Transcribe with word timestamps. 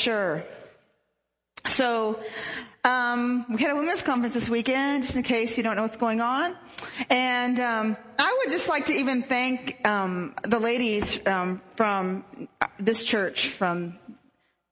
sure. 0.00 0.42
So, 1.68 2.18
um, 2.84 3.44
we 3.50 3.58
had 3.58 3.72
a 3.72 3.74
women's 3.74 4.00
conference 4.00 4.32
this 4.32 4.48
weekend, 4.48 5.04
just 5.04 5.14
in 5.14 5.22
case 5.22 5.58
you 5.58 5.62
don't 5.62 5.76
know 5.76 5.82
what's 5.82 5.98
going 5.98 6.22
on. 6.22 6.56
And 7.10 7.60
um, 7.60 7.96
I 8.18 8.38
would 8.38 8.50
just 8.50 8.68
like 8.68 8.86
to 8.86 8.94
even 8.94 9.22
thank 9.24 9.86
um, 9.86 10.34
the 10.42 10.58
ladies 10.58 11.18
um, 11.26 11.60
from 11.76 12.24
this 12.78 13.04
church, 13.04 13.48
from 13.48 13.98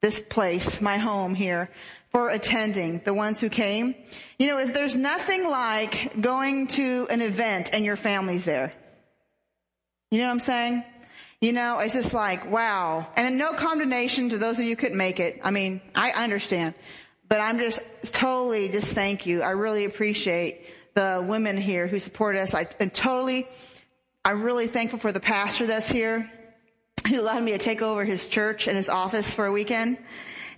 this 0.01 0.21
place, 0.21 0.81
my 0.81 0.97
home 0.97 1.35
here, 1.35 1.69
for 2.11 2.31
attending, 2.31 3.03
the 3.05 3.13
ones 3.13 3.41
who 3.41 3.51
came. 3.51 3.95
You 4.39 4.47
know, 4.47 4.67
there's 4.67 4.97
nothing 4.97 5.47
like 5.47 6.19
going 6.19 6.69
to 6.69 7.07
an 7.11 7.21
event 7.21 7.71
and 7.75 7.85
your 7.85 7.97
family's 7.97 8.47
there. 8.47 8.73
You 10.11 10.19
know 10.21 10.25
what 10.25 10.33
I'm 10.33 10.39
saying? 10.39 10.85
You 11.41 11.53
know, 11.53 11.79
it's 11.79 11.95
just 11.95 12.13
like, 12.13 12.51
wow. 12.51 13.07
And 13.15 13.39
no 13.39 13.53
condemnation 13.53 14.31
to 14.31 14.39
those 14.39 14.59
of 14.59 14.65
you 14.65 14.71
who 14.71 14.77
couldn't 14.77 14.99
make 14.99 15.21
it. 15.21 15.41
I 15.45 15.53
mean, 15.53 15.81
I 15.95 16.11
understand. 16.11 16.75
But 17.29 17.41
I'm 17.41 17.59
just 17.59 17.81
totally 18.07 18.69
just 18.69 18.93
thank 18.93 19.27
you. 19.27 19.43
I 19.43 19.51
really 19.51 19.85
appreciate 19.85 20.67
the 20.95 21.25
women 21.25 21.57
here 21.57 21.87
who 21.87 22.01
support 22.01 22.35
us. 22.35 22.55
I 22.55 22.67
and 22.81 22.93
totally, 22.93 23.47
I'm 24.25 24.43
really 24.43 24.67
thankful 24.67 24.99
for 24.99 25.13
the 25.13 25.21
pastor 25.21 25.67
that's 25.67 25.89
here 25.89 26.29
who 27.07 27.21
allowed 27.21 27.43
me 27.43 27.53
to 27.53 27.59
take 27.59 27.83
over 27.83 28.05
his 28.05 28.27
church 28.27 28.67
and 28.67 28.77
his 28.77 28.89
office 28.89 29.33
for 29.33 29.47
a 29.47 29.53
weekend. 29.53 29.99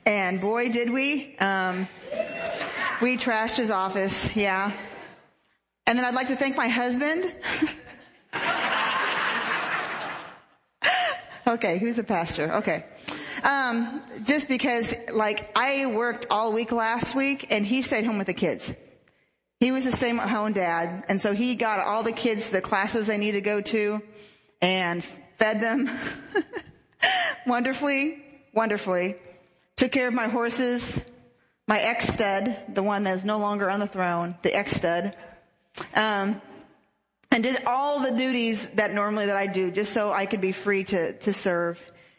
And 0.06 0.40
boy, 0.40 0.70
did 0.70 0.90
we. 0.90 1.36
Um, 1.38 1.88
we 3.02 3.18
trashed 3.18 3.56
his 3.56 3.70
office, 3.70 4.34
yeah. 4.34 4.72
And 5.86 5.98
then 5.98 6.06
I'd 6.06 6.14
like 6.14 6.28
to 6.28 6.36
thank 6.36 6.56
my 6.56 6.68
husband. 6.68 7.34
okay, 11.46 11.78
who's 11.78 11.98
a 11.98 12.04
pastor? 12.04 12.52
Okay. 12.56 12.84
Um, 13.42 14.02
just 14.22 14.48
because, 14.48 14.94
like, 15.12 15.50
I 15.56 15.86
worked 15.86 16.26
all 16.30 16.52
week 16.52 16.72
last 16.72 17.14
week, 17.14 17.46
and 17.50 17.64
he 17.64 17.82
stayed 17.82 18.04
home 18.04 18.18
with 18.18 18.26
the 18.26 18.34
kids. 18.34 18.74
He 19.60 19.72
was 19.72 19.84
the 19.84 19.92
same 19.92 20.18
at 20.20 20.28
home 20.28 20.52
dad, 20.52 21.04
and 21.08 21.20
so 21.20 21.32
he 21.32 21.54
got 21.54 21.80
all 21.80 22.02
the 22.02 22.12
kids 22.12 22.46
the 22.46 22.60
classes 22.60 23.06
they 23.06 23.18
need 23.18 23.32
to 23.32 23.40
go 23.40 23.60
to, 23.60 24.02
and 24.62 25.04
fed 25.38 25.60
them 25.60 25.90
wonderfully, 27.46 28.24
wonderfully. 28.54 29.16
Took 29.76 29.92
care 29.92 30.08
of 30.08 30.14
my 30.14 30.28
horses, 30.28 30.98
my 31.66 31.80
ex-stud, 31.80 32.74
the 32.74 32.82
one 32.82 33.02
that's 33.02 33.24
no 33.24 33.38
longer 33.38 33.70
on 33.70 33.80
the 33.80 33.86
throne, 33.86 34.34
the 34.42 34.54
ex-stud. 34.54 35.14
Um, 35.94 36.40
and 37.30 37.42
did 37.42 37.64
all 37.64 38.00
the 38.00 38.10
duties 38.10 38.66
that 38.74 38.92
normally 38.92 39.26
that 39.26 39.36
I 39.36 39.46
do 39.46 39.70
just 39.70 39.92
so 39.92 40.12
I 40.12 40.26
could 40.26 40.40
be 40.40 40.52
free 40.52 40.84
to, 40.84 41.12
to 41.12 41.32
serve 41.32 41.78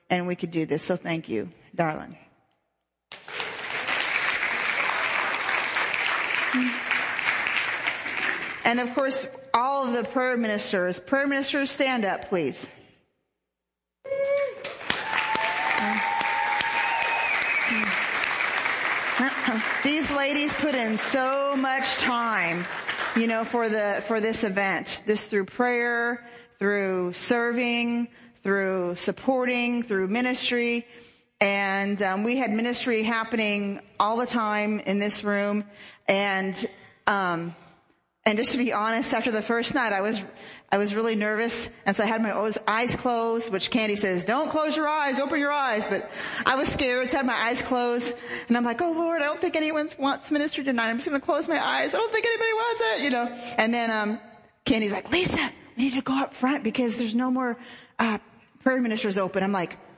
and 0.09 0.27
we 0.27 0.35
could 0.35 0.51
do 0.51 0.65
this. 0.65 0.83
So 0.83 0.95
thank 0.95 1.29
you, 1.29 1.49
darling. 1.75 2.17
And 8.63 8.79
of 8.79 8.93
course, 8.93 9.27
all 9.53 9.87
of 9.87 9.93
the 9.93 10.03
prayer 10.03 10.37
ministers, 10.37 10.99
prayer 10.99 11.27
ministers 11.27 11.71
stand 11.71 12.05
up, 12.05 12.29
please. 12.29 12.69
These 19.83 20.09
ladies 20.11 20.53
put 20.53 20.75
in 20.75 20.97
so 20.97 21.55
much 21.57 21.97
time, 21.97 22.65
you 23.15 23.27
know, 23.27 23.43
for 23.43 23.67
the, 23.67 24.03
for 24.07 24.21
this 24.21 24.43
event. 24.43 25.03
This 25.05 25.23
through 25.23 25.45
prayer, 25.45 26.25
through 26.59 27.13
serving, 27.13 28.07
through 28.43 28.95
supporting, 28.95 29.83
through 29.83 30.07
ministry. 30.07 30.87
And 31.39 32.01
um, 32.01 32.23
we 32.23 32.37
had 32.37 32.51
ministry 32.51 33.03
happening 33.03 33.81
all 33.99 34.17
the 34.17 34.25
time 34.25 34.79
in 34.79 34.99
this 34.99 35.23
room. 35.23 35.65
And 36.07 36.55
um, 37.07 37.55
and 38.23 38.37
just 38.37 38.51
to 38.51 38.59
be 38.59 38.71
honest, 38.71 39.13
after 39.13 39.31
the 39.31 39.41
first 39.41 39.73
night, 39.73 39.93
I 39.93 40.01
was 40.01 40.21
I 40.71 40.77
was 40.77 40.93
really 40.93 41.15
nervous, 41.15 41.67
and 41.87 41.95
so 41.95 42.03
I 42.03 42.05
had 42.05 42.21
my 42.21 42.53
eyes 42.67 42.95
closed. 42.95 43.51
Which 43.51 43.71
Candy 43.71 43.95
says, 43.95 44.25
"Don't 44.25 44.49
close 44.51 44.77
your 44.77 44.87
eyes, 44.87 45.19
open 45.19 45.39
your 45.39 45.51
eyes." 45.51 45.87
But 45.87 46.09
I 46.45 46.55
was 46.55 46.69
scared, 46.69 47.09
so 47.09 47.15
I 47.15 47.17
had 47.17 47.25
my 47.25 47.33
eyes 47.33 47.63
closed, 47.63 48.13
and 48.47 48.55
I'm 48.55 48.63
like, 48.63 48.79
"Oh 48.79 48.91
Lord, 48.91 49.23
I 49.23 49.25
don't 49.25 49.41
think 49.41 49.55
anyone 49.55 49.89
wants 49.97 50.29
ministry 50.29 50.63
tonight. 50.63 50.89
I'm 50.89 50.97
just 50.97 51.09
going 51.09 51.19
to 51.19 51.25
close 51.25 51.47
my 51.47 51.59
eyes. 51.59 51.95
I 51.95 51.97
don't 51.97 52.11
think 52.11 52.25
anybody 52.27 52.53
wants 52.53 52.81
it," 52.83 53.03
you 53.03 53.09
know. 53.09 53.25
And 53.57 53.73
then 53.73 53.89
um, 53.89 54.19
Candy's 54.65 54.91
like, 54.91 55.11
"Lisa, 55.11 55.49
we 55.75 55.85
need 55.85 55.95
to 55.95 56.01
go 56.01 56.13
up 56.13 56.35
front 56.35 56.63
because 56.63 56.97
there's 56.97 57.15
no 57.15 57.31
more 57.31 57.57
uh, 57.97 58.19
prayer 58.63 58.79
ministers 58.81 59.17
open." 59.17 59.41
I'm 59.41 59.51
like, 59.51 59.73
"Oh, 59.73 59.90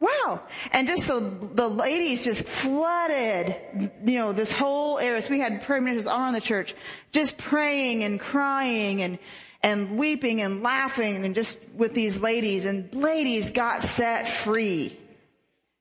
wow. 0.00 0.42
And 0.72 0.86
just 0.86 1.06
the, 1.06 1.32
the 1.54 1.68
ladies 1.68 2.24
just 2.24 2.44
flooded, 2.44 3.56
you 4.04 4.16
know, 4.16 4.32
this 4.32 4.52
whole 4.52 4.98
area. 4.98 5.22
So 5.22 5.30
we 5.30 5.40
had 5.40 5.62
prayer 5.62 5.80
ministers 5.80 6.06
all 6.06 6.20
around 6.20 6.34
the 6.34 6.40
church, 6.40 6.74
just 7.12 7.36
praying 7.38 8.04
and 8.04 8.20
crying 8.20 9.02
and, 9.02 9.18
and 9.62 9.96
weeping 9.96 10.42
and 10.42 10.62
laughing 10.62 11.24
and 11.24 11.34
just 11.34 11.58
with 11.74 11.94
these 11.94 12.18
ladies 12.18 12.64
and 12.64 12.94
ladies 12.94 13.50
got 13.50 13.82
set 13.82 14.28
free. 14.28 14.98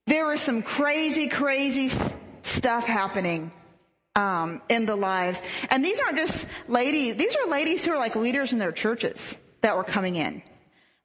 There 0.08 0.28
was 0.28 0.42
some 0.42 0.62
crazy, 0.62 1.28
crazy 1.28 1.90
stuff 2.44 2.86
happening. 2.86 3.52
Um, 4.18 4.62
in 4.70 4.86
the 4.86 4.96
lives. 4.96 5.42
And 5.70 5.84
these 5.84 6.00
aren't 6.00 6.16
just 6.16 6.47
ladies, 6.70 7.18
these 7.18 7.36
are 7.36 7.50
ladies 7.50 7.84
who 7.84 7.92
are 7.92 7.97
like 7.97 8.16
leaders 8.16 8.53
in 8.53 8.59
their 8.59 8.72
churches 8.72 9.36
that 9.59 9.76
were 9.76 9.84
coming 9.84 10.16
in. 10.16 10.42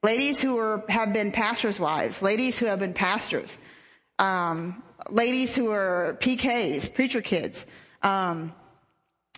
Ladies 0.02 0.40
who 0.40 0.58
are, 0.58 0.82
have 0.88 1.12
been 1.12 1.30
pastors' 1.30 1.78
wives, 1.78 2.22
ladies 2.22 2.58
who 2.58 2.64
have 2.64 2.78
been 2.78 2.94
pastors, 2.94 3.58
um, 4.18 4.82
ladies 5.10 5.54
who 5.54 5.70
are 5.70 6.16
PKs, 6.20 6.94
preacher 6.94 7.20
kids, 7.20 7.66
um, 8.02 8.54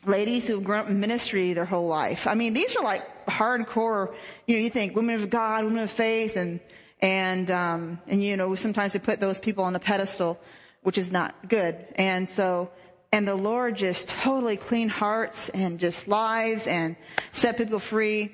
ladies 0.07 0.47
who've 0.47 0.63
grown 0.63 0.85
up 0.85 0.89
in 0.89 1.01
ministry 1.01 1.53
their 1.53 1.65
whole 1.65 1.89
life. 1.89 2.29
I 2.29 2.35
mean, 2.35 2.55
these 2.55 2.77
are 2.77 2.85
like 2.85 3.27
hardcore, 3.27 4.15
you 4.47 4.57
know, 4.57 4.63
you 4.63 4.71
think 4.71 4.95
women 4.95 5.17
of 5.17 5.29
God, 5.31 5.65
women 5.65 5.83
of 5.83 5.91
faith, 5.91 6.37
and, 6.37 6.61
and, 7.01 7.51
um, 7.51 8.01
and 8.07 8.23
you 8.23 8.37
know, 8.37 8.55
sometimes 8.55 8.93
they 8.93 9.01
put 9.01 9.19
those 9.19 9.41
people 9.41 9.65
on 9.65 9.75
a 9.75 9.81
pedestal, 9.81 10.39
which 10.83 10.97
is 10.97 11.11
not 11.11 11.49
good. 11.49 11.77
And 11.97 12.31
so, 12.31 12.71
and 13.11 13.27
the 13.27 13.35
Lord 13.35 13.77
just 13.77 14.09
totally 14.09 14.57
clean 14.57 14.89
hearts 14.89 15.49
and 15.49 15.81
just 15.81 16.07
lives 16.07 16.69
and 16.69 16.95
set 17.33 17.59
people 17.59 17.81
free. 17.81 18.33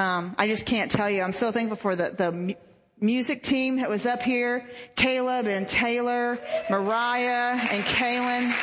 Um, 0.00 0.34
I 0.38 0.46
just 0.46 0.64
can't 0.64 0.90
tell 0.90 1.10
you. 1.10 1.20
I'm 1.20 1.34
so 1.34 1.52
thankful 1.52 1.76
for 1.76 1.94
the, 1.94 2.08
the 2.16 2.56
music 2.98 3.42
team 3.42 3.80
that 3.80 3.90
was 3.90 4.06
up 4.06 4.22
here, 4.22 4.66
Caleb 4.96 5.46
and 5.46 5.68
Taylor, 5.68 6.38
Mariah 6.70 7.58
and 7.70 7.84
Kaylin. 7.84 8.54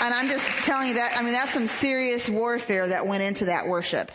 And 0.00 0.12
I'm 0.12 0.26
just 0.26 0.44
telling 0.64 0.88
you 0.88 0.94
that, 0.94 1.16
I 1.16 1.22
mean, 1.22 1.34
that's 1.34 1.52
some 1.52 1.68
serious 1.68 2.28
warfare 2.28 2.88
that 2.88 3.06
went 3.06 3.22
into 3.22 3.44
that 3.44 3.68
worship. 3.68 4.10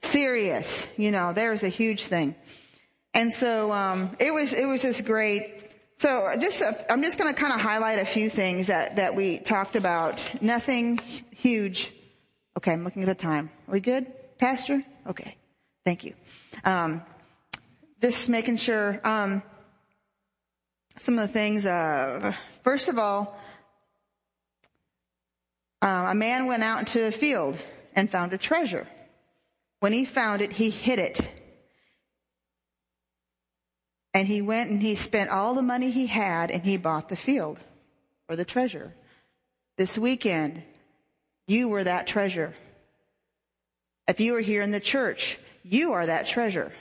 Serious. 0.00 0.86
You 0.96 1.10
know, 1.10 1.34
there's 1.34 1.64
a 1.64 1.68
huge 1.68 2.04
thing. 2.04 2.34
And 3.12 3.30
so, 3.30 3.72
um, 3.72 4.16
it 4.20 4.32
was, 4.32 4.54
it 4.54 4.64
was 4.64 4.80
just 4.80 5.04
great. 5.04 5.70
So 5.98 6.30
just, 6.40 6.62
uh, 6.62 6.72
I'm 6.88 7.02
just 7.02 7.18
going 7.18 7.34
to 7.34 7.38
kind 7.38 7.52
of 7.52 7.60
highlight 7.60 7.98
a 7.98 8.06
few 8.06 8.30
things 8.30 8.68
that, 8.68 8.96
that 8.96 9.14
we 9.14 9.38
talked 9.38 9.76
about. 9.76 10.18
Nothing 10.40 10.98
huge 11.30 11.92
Okay, 12.56 12.72
I'm 12.72 12.84
looking 12.84 13.02
at 13.02 13.08
the 13.08 13.14
time. 13.14 13.50
Are 13.68 13.72
we 13.72 13.80
good, 13.80 14.06
Pastor? 14.38 14.82
Okay, 15.06 15.36
thank 15.84 16.04
you. 16.04 16.14
Um, 16.64 17.02
just 18.00 18.28
making 18.28 18.56
sure. 18.56 19.00
Um, 19.04 19.42
some 20.98 21.18
of 21.18 21.26
the 21.26 21.32
things. 21.32 21.66
Uh, 21.66 22.34
first 22.62 22.88
of 22.88 22.98
all, 22.98 23.38
uh, 25.80 26.06
a 26.10 26.14
man 26.14 26.46
went 26.46 26.62
out 26.62 26.80
into 26.80 27.04
a 27.04 27.10
field 27.10 27.56
and 27.94 28.10
found 28.10 28.32
a 28.32 28.38
treasure. 28.38 28.86
When 29.80 29.92
he 29.92 30.04
found 30.04 30.42
it, 30.42 30.52
he 30.52 30.70
hid 30.70 30.98
it. 30.98 31.28
And 34.14 34.28
he 34.28 34.42
went 34.42 34.70
and 34.70 34.82
he 34.82 34.94
spent 34.94 35.30
all 35.30 35.54
the 35.54 35.62
money 35.62 35.90
he 35.90 36.06
had 36.06 36.50
and 36.50 36.62
he 36.62 36.76
bought 36.76 37.08
the 37.08 37.16
field 37.16 37.58
or 38.28 38.36
the 38.36 38.44
treasure. 38.44 38.94
This 39.78 39.96
weekend, 39.96 40.62
you 41.52 41.68
were 41.68 41.84
that 41.84 42.06
treasure. 42.06 42.54
If 44.08 44.20
you 44.20 44.34
are 44.36 44.40
here 44.40 44.62
in 44.62 44.70
the 44.70 44.80
church, 44.80 45.38
you 45.62 45.92
are 45.92 46.06
that 46.06 46.26
treasure. 46.26 46.72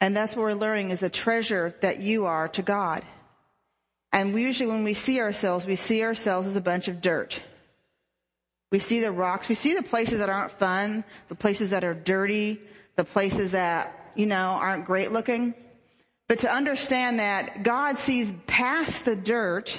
And 0.00 0.14
that's 0.14 0.36
what 0.36 0.42
we're 0.42 0.52
learning 0.52 0.90
is 0.90 1.02
a 1.02 1.08
treasure 1.08 1.74
that 1.80 2.00
you 2.00 2.26
are 2.26 2.48
to 2.48 2.62
God. 2.62 3.02
And 4.12 4.34
we 4.34 4.42
usually 4.42 4.70
when 4.70 4.84
we 4.84 4.94
see 4.94 5.20
ourselves, 5.20 5.66
we 5.66 5.76
see 5.76 6.02
ourselves 6.02 6.46
as 6.46 6.56
a 6.56 6.60
bunch 6.60 6.86
of 6.88 7.00
dirt. 7.00 7.42
We 8.70 8.78
see 8.78 9.00
the 9.00 9.12
rocks, 9.12 9.48
we 9.48 9.54
see 9.54 9.74
the 9.74 9.82
places 9.82 10.18
that 10.18 10.28
aren't 10.28 10.52
fun, 10.52 11.04
the 11.28 11.34
places 11.34 11.70
that 11.70 11.84
are 11.84 11.94
dirty, 11.94 12.60
the 12.96 13.04
places 13.04 13.52
that, 13.52 14.12
you 14.14 14.26
know, 14.26 14.58
aren't 14.60 14.84
great 14.84 15.12
looking. 15.12 15.54
But 16.28 16.40
to 16.40 16.52
understand 16.52 17.18
that 17.18 17.62
God 17.62 17.98
sees 17.98 18.34
past 18.46 19.04
the 19.04 19.16
dirt 19.16 19.78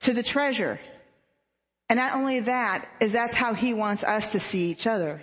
to 0.00 0.12
the 0.12 0.22
treasure. 0.22 0.78
And 1.88 1.98
not 1.98 2.14
only 2.14 2.40
that, 2.40 2.88
is 3.00 3.12
that's 3.12 3.34
how 3.34 3.54
he 3.54 3.72
wants 3.74 4.02
us 4.02 4.32
to 4.32 4.40
see 4.40 4.70
each 4.70 4.86
other. 4.86 5.22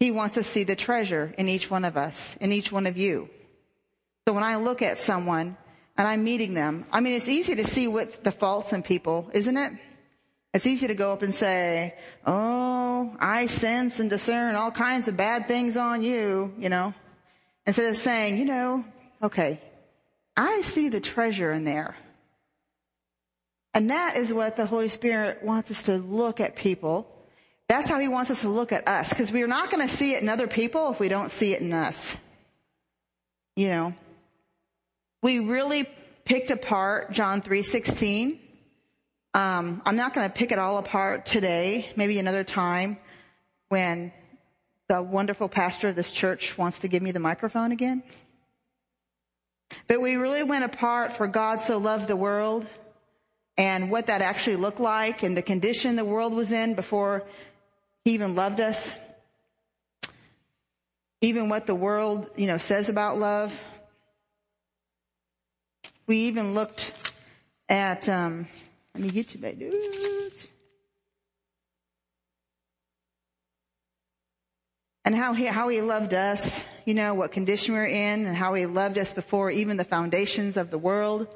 He 0.00 0.10
wants 0.10 0.34
to 0.34 0.42
see 0.42 0.64
the 0.64 0.74
treasure 0.74 1.32
in 1.38 1.48
each 1.48 1.70
one 1.70 1.84
of 1.84 1.96
us, 1.96 2.36
in 2.40 2.50
each 2.50 2.72
one 2.72 2.86
of 2.86 2.96
you. 2.96 3.30
So 4.26 4.34
when 4.34 4.42
I 4.42 4.56
look 4.56 4.82
at 4.82 4.98
someone 4.98 5.56
and 5.96 6.08
I'm 6.08 6.24
meeting 6.24 6.54
them, 6.54 6.86
I 6.90 7.00
mean, 7.00 7.14
it's 7.14 7.28
easy 7.28 7.54
to 7.56 7.64
see 7.64 7.86
what 7.86 8.24
the 8.24 8.32
faults 8.32 8.72
in 8.72 8.82
people, 8.82 9.30
isn't 9.32 9.56
it? 9.56 9.72
It's 10.54 10.66
easy 10.66 10.88
to 10.88 10.94
go 10.94 11.12
up 11.12 11.22
and 11.22 11.34
say, 11.34 11.94
oh, 12.26 13.16
I 13.18 13.46
sense 13.46 14.00
and 14.00 14.10
discern 14.10 14.54
all 14.54 14.70
kinds 14.70 15.08
of 15.08 15.16
bad 15.16 15.48
things 15.48 15.76
on 15.76 16.02
you, 16.02 16.52
you 16.58 16.68
know, 16.68 16.92
instead 17.66 17.88
of 17.88 17.96
saying, 17.96 18.38
you 18.38 18.44
know, 18.44 18.84
okay, 19.22 19.60
I 20.36 20.62
see 20.62 20.88
the 20.88 21.00
treasure 21.00 21.52
in 21.52 21.64
there. 21.64 21.96
And 23.74 23.90
that 23.90 24.16
is 24.16 24.32
what 24.32 24.56
the 24.56 24.66
Holy 24.66 24.88
Spirit 24.88 25.42
wants 25.42 25.70
us 25.70 25.82
to 25.84 25.96
look 25.96 26.40
at 26.40 26.56
people. 26.56 27.08
That's 27.68 27.88
how 27.88 27.98
He 27.98 28.08
wants 28.08 28.30
us 28.30 28.42
to 28.42 28.48
look 28.48 28.72
at 28.72 28.86
us, 28.86 29.08
because 29.08 29.32
we 29.32 29.42
are 29.42 29.48
not 29.48 29.70
going 29.70 29.86
to 29.86 29.94
see 29.94 30.14
it 30.14 30.22
in 30.22 30.28
other 30.28 30.46
people 30.46 30.92
if 30.92 31.00
we 31.00 31.08
don't 31.08 31.30
see 31.30 31.54
it 31.54 31.62
in 31.62 31.72
us. 31.72 32.16
You 33.56 33.68
know, 33.68 33.94
we 35.22 35.38
really 35.38 35.88
picked 36.24 36.50
apart 36.50 37.12
John 37.12 37.40
3:16. 37.40 38.38
Um, 39.34 39.80
I'm 39.86 39.96
not 39.96 40.12
going 40.12 40.28
to 40.28 40.34
pick 40.34 40.52
it 40.52 40.58
all 40.58 40.76
apart 40.76 41.24
today. 41.24 41.90
Maybe 41.96 42.18
another 42.18 42.44
time 42.44 42.98
when 43.70 44.12
the 44.88 45.02
wonderful 45.02 45.48
pastor 45.48 45.88
of 45.88 45.96
this 45.96 46.10
church 46.10 46.58
wants 46.58 46.80
to 46.80 46.88
give 46.88 47.02
me 47.02 47.12
the 47.12 47.20
microphone 47.20 47.72
again. 47.72 48.02
But 49.88 50.02
we 50.02 50.16
really 50.16 50.42
went 50.42 50.64
apart 50.64 51.16
for 51.16 51.26
God 51.26 51.62
so 51.62 51.78
loved 51.78 52.08
the 52.08 52.16
world 52.16 52.66
and 53.56 53.90
what 53.90 54.06
that 54.06 54.22
actually 54.22 54.56
looked 54.56 54.80
like 54.80 55.22
and 55.22 55.36
the 55.36 55.42
condition 55.42 55.96
the 55.96 56.04
world 56.04 56.32
was 56.32 56.52
in 56.52 56.74
before 56.74 57.24
he 58.04 58.12
even 58.12 58.34
loved 58.34 58.60
us. 58.60 58.94
Even 61.20 61.48
what 61.48 61.66
the 61.66 61.74
world, 61.74 62.30
you 62.36 62.46
know, 62.46 62.58
says 62.58 62.88
about 62.88 63.18
love. 63.18 63.56
We 66.06 66.24
even 66.24 66.54
looked 66.54 66.92
at, 67.68 68.08
um, 68.08 68.48
let 68.94 69.04
me 69.04 69.10
get 69.10 69.34
you 69.34 69.40
my 69.40 69.52
dudes. 69.52 70.48
And 75.04 75.14
how 75.14 75.32
he, 75.32 75.46
how 75.46 75.68
he 75.68 75.80
loved 75.80 76.14
us, 76.14 76.64
you 76.84 76.94
know, 76.94 77.14
what 77.14 77.32
condition 77.32 77.74
we're 77.74 77.86
in 77.86 78.26
and 78.26 78.36
how 78.36 78.54
he 78.54 78.66
loved 78.66 78.98
us 78.98 79.12
before 79.14 79.50
even 79.50 79.76
the 79.76 79.84
foundations 79.84 80.56
of 80.56 80.70
the 80.70 80.78
world. 80.78 81.28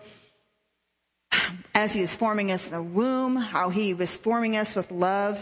As 1.75 1.93
he 1.93 2.01
was 2.01 2.15
forming 2.15 2.53
us 2.53 2.65
in 2.65 2.71
the 2.71 2.83
womb, 2.83 3.37
how 3.37 3.71
he 3.71 3.95
was 3.95 4.17
forming 4.17 4.57
us 4.57 4.75
with 4.75 4.91
love. 4.91 5.41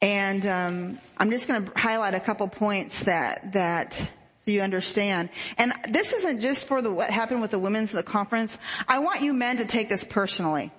And 0.00 0.46
um, 0.46 0.98
I'm 1.16 1.30
just 1.30 1.48
going 1.48 1.64
to 1.64 1.72
highlight 1.76 2.14
a 2.14 2.20
couple 2.20 2.46
points 2.48 3.04
that 3.04 3.52
that 3.52 3.94
so 4.36 4.52
you 4.52 4.62
understand. 4.62 5.30
And 5.56 5.72
this 5.88 6.12
isn't 6.12 6.40
just 6.40 6.68
for 6.68 6.80
the 6.80 6.90
what 6.90 7.10
happened 7.10 7.40
with 7.40 7.50
the 7.50 7.58
women's 7.58 7.90
the 7.90 8.02
conference. 8.04 8.56
I 8.86 9.00
want 9.00 9.22
you 9.22 9.34
men 9.34 9.56
to 9.56 9.64
take 9.64 9.88
this 9.88 10.04
personally, 10.04 10.72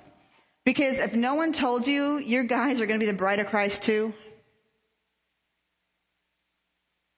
because 0.63 0.98
if 1.00 1.13
no 1.13 1.36
one 1.36 1.51
told 1.51 1.86
you, 1.86 2.18
your 2.18 2.44
guys 2.44 2.80
are 2.80 2.86
going 2.86 3.00
to 3.00 3.06
be 3.06 3.12
the 3.12 3.18
bride 3.18 3.40
of 3.40 3.48
Christ 3.48 3.84
too. 3.84 4.13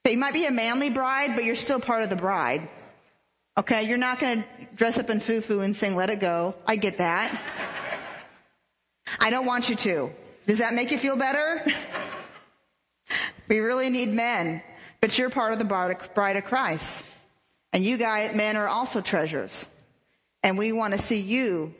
You 0.10 0.18
might 0.18 0.33
be 0.33 0.45
a 0.45 0.51
manly 0.51 0.89
bride, 0.89 1.36
but 1.36 1.45
you're 1.45 1.56
still 1.56 1.80
part 1.80 2.01
of 2.04 2.10
the 2.10 2.16
bride. 2.16 2.68
Okay, 3.57 3.83
you're 3.83 3.98
not 3.98 4.19
going 4.19 4.44
to 4.44 4.48
dress 4.75 4.98
up 4.98 5.09
in 5.09 5.19
foo-foo 5.19 5.59
and 5.59 5.75
sing 5.75 5.95
"Let 5.95 6.09
It 6.09 6.19
Go." 6.19 6.56
I 6.65 6.77
get 6.77 7.00
that. 7.00 7.42
I 9.19 9.30
don't 9.30 9.45
want 9.45 9.68
you 9.68 9.75
to. 9.75 10.12
Does 10.48 10.59
that 10.59 10.74
make 10.74 10.92
you 10.92 10.98
feel 10.98 11.18
better? 11.18 11.65
we 13.50 13.59
really 13.59 13.89
need 13.89 14.09
men, 14.09 14.63
but 15.01 15.18
you're 15.18 15.30
part 15.30 15.51
of 15.51 15.59
the 15.59 15.65
bride 15.65 16.36
of 16.38 16.45
Christ. 16.45 17.03
And 17.74 17.83
you 17.83 17.98
guys, 17.98 18.36
men 18.36 18.56
are 18.57 18.68
also 18.68 19.01
treasures. 19.01 19.65
And 20.44 20.57
we 20.57 20.71
want 20.71 20.94
to 20.94 21.00
see 21.00 21.19
you 21.19 21.74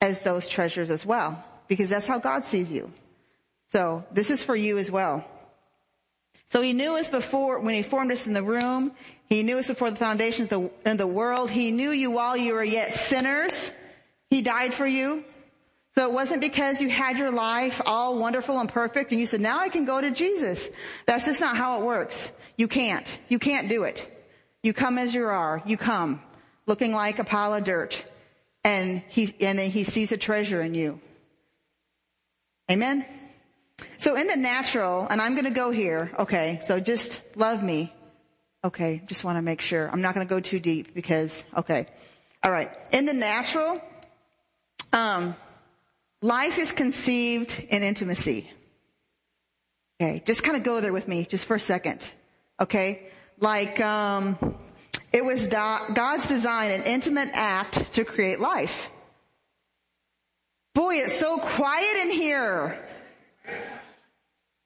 as 0.00 0.20
those 0.20 0.46
treasures 0.46 0.90
as 0.90 1.06
well, 1.06 1.42
because 1.68 1.88
that's 1.88 2.06
how 2.06 2.18
God 2.18 2.44
sees 2.44 2.70
you. 2.70 2.92
So 3.72 4.04
this 4.12 4.30
is 4.30 4.42
for 4.42 4.54
you 4.54 4.76
as 4.76 4.90
well. 4.90 5.24
So 6.52 6.60
he 6.60 6.74
knew 6.74 6.98
us 6.98 7.08
before, 7.08 7.60
when 7.60 7.74
he 7.74 7.82
formed 7.82 8.12
us 8.12 8.26
in 8.26 8.34
the 8.34 8.42
room, 8.42 8.92
he 9.24 9.42
knew 9.42 9.56
us 9.56 9.68
before 9.68 9.90
the 9.90 9.96
foundations 9.96 10.52
of 10.52 10.70
the, 10.84 10.94
the 10.96 11.06
world. 11.06 11.50
He 11.50 11.70
knew 11.70 11.90
you 11.90 12.10
while 12.10 12.36
you 12.36 12.52
were 12.52 12.62
yet 12.62 12.92
sinners. 12.92 13.70
He 14.28 14.42
died 14.42 14.74
for 14.74 14.86
you. 14.86 15.24
So 15.94 16.04
it 16.04 16.12
wasn't 16.12 16.42
because 16.42 16.82
you 16.82 16.90
had 16.90 17.16
your 17.16 17.30
life 17.30 17.80
all 17.86 18.18
wonderful 18.18 18.60
and 18.60 18.68
perfect 18.68 19.12
and 19.12 19.18
you 19.18 19.24
said, 19.24 19.40
now 19.40 19.60
I 19.60 19.70
can 19.70 19.86
go 19.86 19.98
to 19.98 20.10
Jesus. 20.10 20.68
That's 21.06 21.24
just 21.24 21.40
not 21.40 21.56
how 21.56 21.80
it 21.80 21.86
works. 21.86 22.30
You 22.58 22.68
can't. 22.68 23.18
You 23.28 23.38
can't 23.38 23.70
do 23.70 23.84
it. 23.84 24.06
You 24.62 24.74
come 24.74 24.98
as 24.98 25.14
you 25.14 25.24
are. 25.24 25.62
You 25.64 25.78
come 25.78 26.20
looking 26.66 26.92
like 26.92 27.18
a 27.18 27.24
pile 27.24 27.54
of 27.54 27.64
dirt 27.64 28.04
and 28.62 29.02
he, 29.08 29.34
and 29.40 29.58
then 29.58 29.70
he 29.70 29.84
sees 29.84 30.12
a 30.12 30.18
treasure 30.18 30.60
in 30.60 30.74
you. 30.74 31.00
Amen. 32.70 33.06
So 34.02 34.16
in 34.16 34.26
the 34.26 34.36
natural, 34.36 35.06
and 35.08 35.22
I'm 35.22 35.32
going 35.32 35.44
to 35.44 35.50
go 35.50 35.70
here. 35.70 36.12
Okay. 36.18 36.58
So 36.62 36.80
just 36.80 37.22
love 37.36 37.62
me. 37.62 37.92
Okay. 38.64 39.02
Just 39.06 39.24
want 39.24 39.38
to 39.38 39.42
make 39.42 39.60
sure. 39.60 39.88
I'm 39.90 40.02
not 40.02 40.14
going 40.14 40.26
to 40.26 40.34
go 40.34 40.40
too 40.40 40.60
deep 40.60 40.94
because, 40.94 41.42
okay. 41.56 41.86
All 42.42 42.52
right. 42.52 42.70
In 42.92 43.06
the 43.06 43.14
natural, 43.14 43.80
um, 44.92 45.36
Life 46.22 46.56
is 46.58 46.70
conceived 46.70 47.60
in 47.68 47.82
intimacy. 47.82 48.48
Okay, 50.00 50.22
just 50.24 50.44
kind 50.44 50.56
of 50.56 50.62
go 50.62 50.80
there 50.80 50.92
with 50.92 51.08
me 51.08 51.26
just 51.28 51.46
for 51.46 51.56
a 51.56 51.60
second. 51.60 52.08
Okay, 52.60 53.08
like 53.40 53.80
um, 53.80 54.38
it 55.12 55.24
was 55.24 55.48
God's 55.48 56.28
design, 56.28 56.70
an 56.70 56.84
intimate 56.84 57.30
act 57.32 57.94
to 57.94 58.04
create 58.04 58.38
life. 58.38 58.88
Boy, 60.74 60.94
it's 60.98 61.18
so 61.18 61.38
quiet 61.38 61.96
in 62.02 62.10
here. 62.12 62.88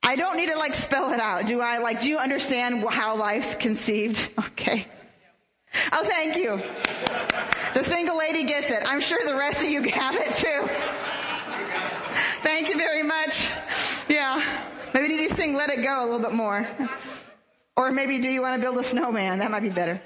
I 0.06 0.14
don't 0.14 0.36
need 0.36 0.50
to 0.50 0.56
like 0.56 0.74
spell 0.74 1.12
it 1.12 1.18
out, 1.18 1.46
do 1.46 1.60
I? 1.60 1.78
Like, 1.78 2.00
do 2.00 2.08
you 2.08 2.18
understand 2.18 2.88
how 2.88 3.16
life's 3.16 3.54
conceived? 3.56 4.28
Okay. 4.56 4.86
Oh, 5.92 6.04
thank 6.04 6.36
you. 6.36 6.62
The 7.74 7.84
single 7.84 8.16
lady 8.16 8.44
gets 8.44 8.70
it. 8.70 8.82
I'm 8.86 9.00
sure 9.00 9.18
the 9.26 9.34
rest 9.34 9.58
of 9.58 9.68
you 9.68 9.82
have 9.82 10.14
it 10.14 10.32
too. 10.34 10.68
Thank 12.42 12.70
you 12.70 12.76
very 12.76 13.02
much. 13.02 13.50
Yeah. 14.08 14.42
Maybe 14.94 15.08
you 15.08 15.20
need 15.20 15.28
to 15.28 15.36
sing 15.36 15.54
Let 15.54 15.68
It 15.68 15.82
Go 15.82 16.02
a 16.02 16.06
little 16.06 16.20
bit 16.20 16.32
more. 16.32 16.66
Or 17.76 17.92
maybe 17.92 18.18
do 18.18 18.28
you 18.28 18.40
want 18.40 18.58
to 18.58 18.60
build 18.66 18.78
a 18.78 18.84
snowman? 18.84 19.40
That 19.40 19.50
might 19.50 19.62
be 19.62 19.68
better. 19.68 20.00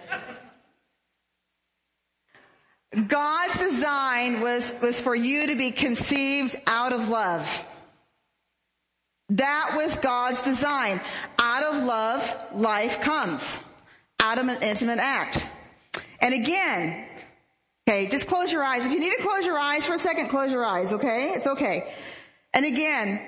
God's 3.06 3.54
design 3.56 4.40
was, 4.40 4.74
was 4.82 5.00
for 5.00 5.14
you 5.14 5.46
to 5.46 5.56
be 5.56 5.70
conceived 5.70 6.56
out 6.66 6.92
of 6.92 7.08
love. 7.08 7.46
That 9.30 9.74
was 9.76 9.96
God's 9.98 10.42
design. 10.42 11.00
Out 11.38 11.62
of 11.62 11.84
love, 11.84 12.52
life 12.54 13.00
comes. 13.00 13.60
Out 14.20 14.38
of 14.38 14.48
an 14.48 14.62
intimate 14.62 14.98
act. 14.98 15.42
And 16.20 16.34
again, 16.34 17.06
okay, 17.88 18.08
just 18.10 18.26
close 18.26 18.52
your 18.52 18.62
eyes. 18.62 18.84
If 18.84 18.92
you 18.92 19.00
need 19.00 19.16
to 19.16 19.22
close 19.22 19.46
your 19.46 19.58
eyes 19.58 19.86
for 19.86 19.94
a 19.94 19.98
second, 19.98 20.28
close 20.28 20.52
your 20.52 20.64
eyes, 20.64 20.92
okay? 20.92 21.30
It's 21.30 21.46
okay. 21.46 21.94
And 22.52 22.64
again, 22.66 23.20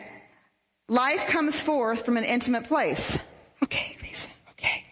life 0.89 1.29
comes 1.29 1.59
forth 1.59 2.05
from 2.05 2.17
an 2.17 2.25
intimate 2.25 2.65
place. 2.65 3.17
Okay, 3.63 3.97
Lisa, 4.03 4.29
okay. 4.51 4.85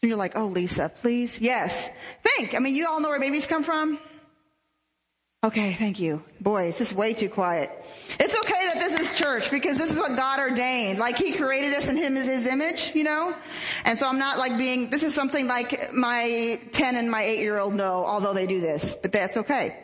So 0.00 0.06
you're 0.06 0.16
like, 0.16 0.36
oh, 0.36 0.46
Lisa, 0.46 0.92
please? 1.00 1.40
Yes. 1.40 1.88
Think. 2.22 2.54
I 2.54 2.58
mean, 2.58 2.76
you 2.76 2.86
all 2.88 3.00
know 3.00 3.08
where 3.08 3.18
babies 3.18 3.46
come 3.46 3.64
from? 3.64 3.98
Okay, 5.44 5.72
thank 5.74 6.00
you. 6.00 6.20
Boy, 6.40 6.64
it's 6.64 6.78
just 6.78 6.92
way 6.92 7.14
too 7.14 7.28
quiet. 7.28 7.70
It's 8.18 8.34
okay 8.34 8.66
that 8.72 8.80
this 8.80 8.92
is 8.92 9.16
church 9.16 9.52
because 9.52 9.78
this 9.78 9.88
is 9.88 9.96
what 9.96 10.16
God 10.16 10.40
ordained. 10.40 10.98
Like 10.98 11.16
He 11.16 11.32
created 11.32 11.74
us 11.74 11.86
in 11.86 11.96
Him 11.96 12.16
as 12.16 12.26
His 12.26 12.44
image, 12.44 12.90
you 12.92 13.04
know? 13.04 13.36
And 13.84 13.96
so 14.00 14.08
I'm 14.08 14.18
not 14.18 14.38
like 14.38 14.58
being, 14.58 14.90
this 14.90 15.04
is 15.04 15.14
something 15.14 15.46
like 15.46 15.92
my 15.92 16.60
10 16.72 16.96
and 16.96 17.08
my 17.08 17.22
8 17.22 17.38
year 17.38 17.56
old 17.56 17.74
know, 17.74 18.04
although 18.04 18.34
they 18.34 18.48
do 18.48 18.60
this, 18.60 18.96
but 19.00 19.12
that's 19.12 19.36
okay. 19.36 19.78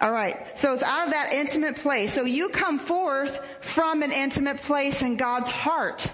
All 0.00 0.10
right. 0.10 0.58
So 0.58 0.74
it's 0.74 0.82
out 0.82 1.06
of 1.06 1.12
that 1.12 1.32
intimate 1.32 1.76
place. 1.76 2.12
So 2.12 2.24
you 2.24 2.48
come 2.48 2.80
forth 2.80 3.38
from 3.60 4.02
an 4.02 4.10
intimate 4.10 4.62
place 4.62 5.02
in 5.02 5.16
God's 5.16 5.48
heart. 5.48 6.10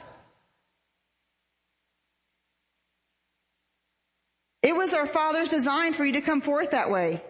It 4.62 4.76
was 4.76 4.92
our 4.92 5.06
Father's 5.06 5.49
design 5.49 5.94
for 5.94 6.04
you 6.04 6.12
to 6.12 6.20
come 6.20 6.42
forth 6.42 6.72
that 6.72 6.90
way. 6.90 7.22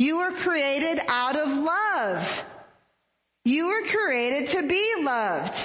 You 0.00 0.20
were 0.20 0.32
created 0.32 0.98
out 1.08 1.36
of 1.36 1.46
love. 1.50 2.44
You 3.44 3.66
were 3.66 3.86
created 3.86 4.48
to 4.48 4.66
be 4.66 4.94
loved. 5.02 5.62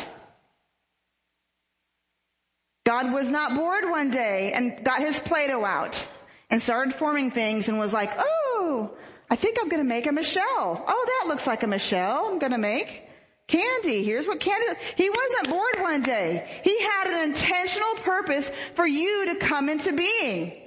God 2.86 3.14
was 3.14 3.30
not 3.30 3.56
bored 3.56 3.90
one 3.90 4.12
day 4.12 4.52
and 4.52 4.84
got 4.84 5.00
his 5.00 5.22
Play-Doh 5.22 5.64
out 5.64 6.06
and 6.50 6.62
started 6.62 6.94
forming 6.94 7.32
things 7.32 7.70
and 7.70 7.80
was 7.80 7.94
like, 7.94 8.12
oh, 8.18 8.92
I 9.30 9.38
think 9.38 9.58
I'm 9.58 9.70
going 9.70 9.82
to 9.82 9.88
make 9.88 10.06
a 10.06 10.12
Michelle. 10.12 10.84
Oh, 10.86 11.20
that 11.22 11.30
looks 11.30 11.48
like 11.48 11.64
a 11.64 11.68
Michelle. 11.68 12.26
I'm 12.26 12.38
going 12.38 12.52
to 12.52 12.58
make 12.58 13.04
candy. 13.48 14.04
Here's 14.04 14.28
what 14.28 14.42
candy. 14.42 14.68
He 14.98 15.10
wasn't 15.10 15.50
bored 15.50 15.80
one 15.80 16.02
day. 16.02 16.46
He 16.62 16.78
had 16.82 17.08
an 17.08 17.30
intentional 17.30 17.94
purpose 18.04 18.52
for 18.74 18.86
you 18.86 19.34
to 19.34 19.36
come 19.36 19.70
into 19.70 19.94
being. 19.94 20.62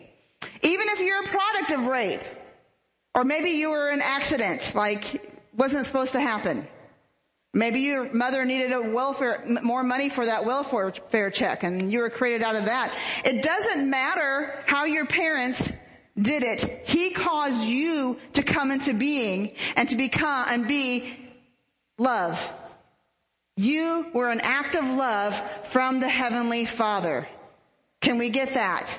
Even 0.62 0.88
if 0.88 1.00
you're 1.00 1.22
a 1.22 1.28
product 1.28 1.70
of 1.72 1.84
rape, 1.84 2.22
or 3.18 3.24
maybe 3.24 3.50
you 3.50 3.70
were 3.70 3.90
an 3.90 4.00
accident, 4.00 4.70
like 4.76 5.28
wasn't 5.56 5.84
supposed 5.84 6.12
to 6.12 6.20
happen. 6.20 6.68
Maybe 7.52 7.80
your 7.80 8.12
mother 8.12 8.44
needed 8.44 8.72
a 8.72 8.80
welfare, 8.80 9.44
more 9.60 9.82
money 9.82 10.08
for 10.08 10.24
that 10.24 10.44
welfare 10.44 11.30
check 11.32 11.64
and 11.64 11.90
you 11.92 11.98
were 11.98 12.10
created 12.10 12.44
out 12.44 12.54
of 12.54 12.66
that. 12.66 12.96
It 13.24 13.42
doesn't 13.42 13.90
matter 13.90 14.62
how 14.66 14.84
your 14.84 15.04
parents 15.04 15.68
did 16.16 16.44
it. 16.44 16.88
He 16.88 17.10
caused 17.10 17.64
you 17.64 18.20
to 18.34 18.44
come 18.44 18.70
into 18.70 18.94
being 18.94 19.56
and 19.74 19.88
to 19.88 19.96
become 19.96 20.46
and 20.48 20.68
be 20.68 21.12
love. 21.98 22.38
You 23.56 24.06
were 24.14 24.30
an 24.30 24.42
act 24.44 24.76
of 24.76 24.84
love 24.84 25.42
from 25.70 25.98
the 25.98 26.08
Heavenly 26.08 26.66
Father. 26.66 27.26
Can 28.00 28.16
we 28.16 28.30
get 28.30 28.54
that? 28.54 28.96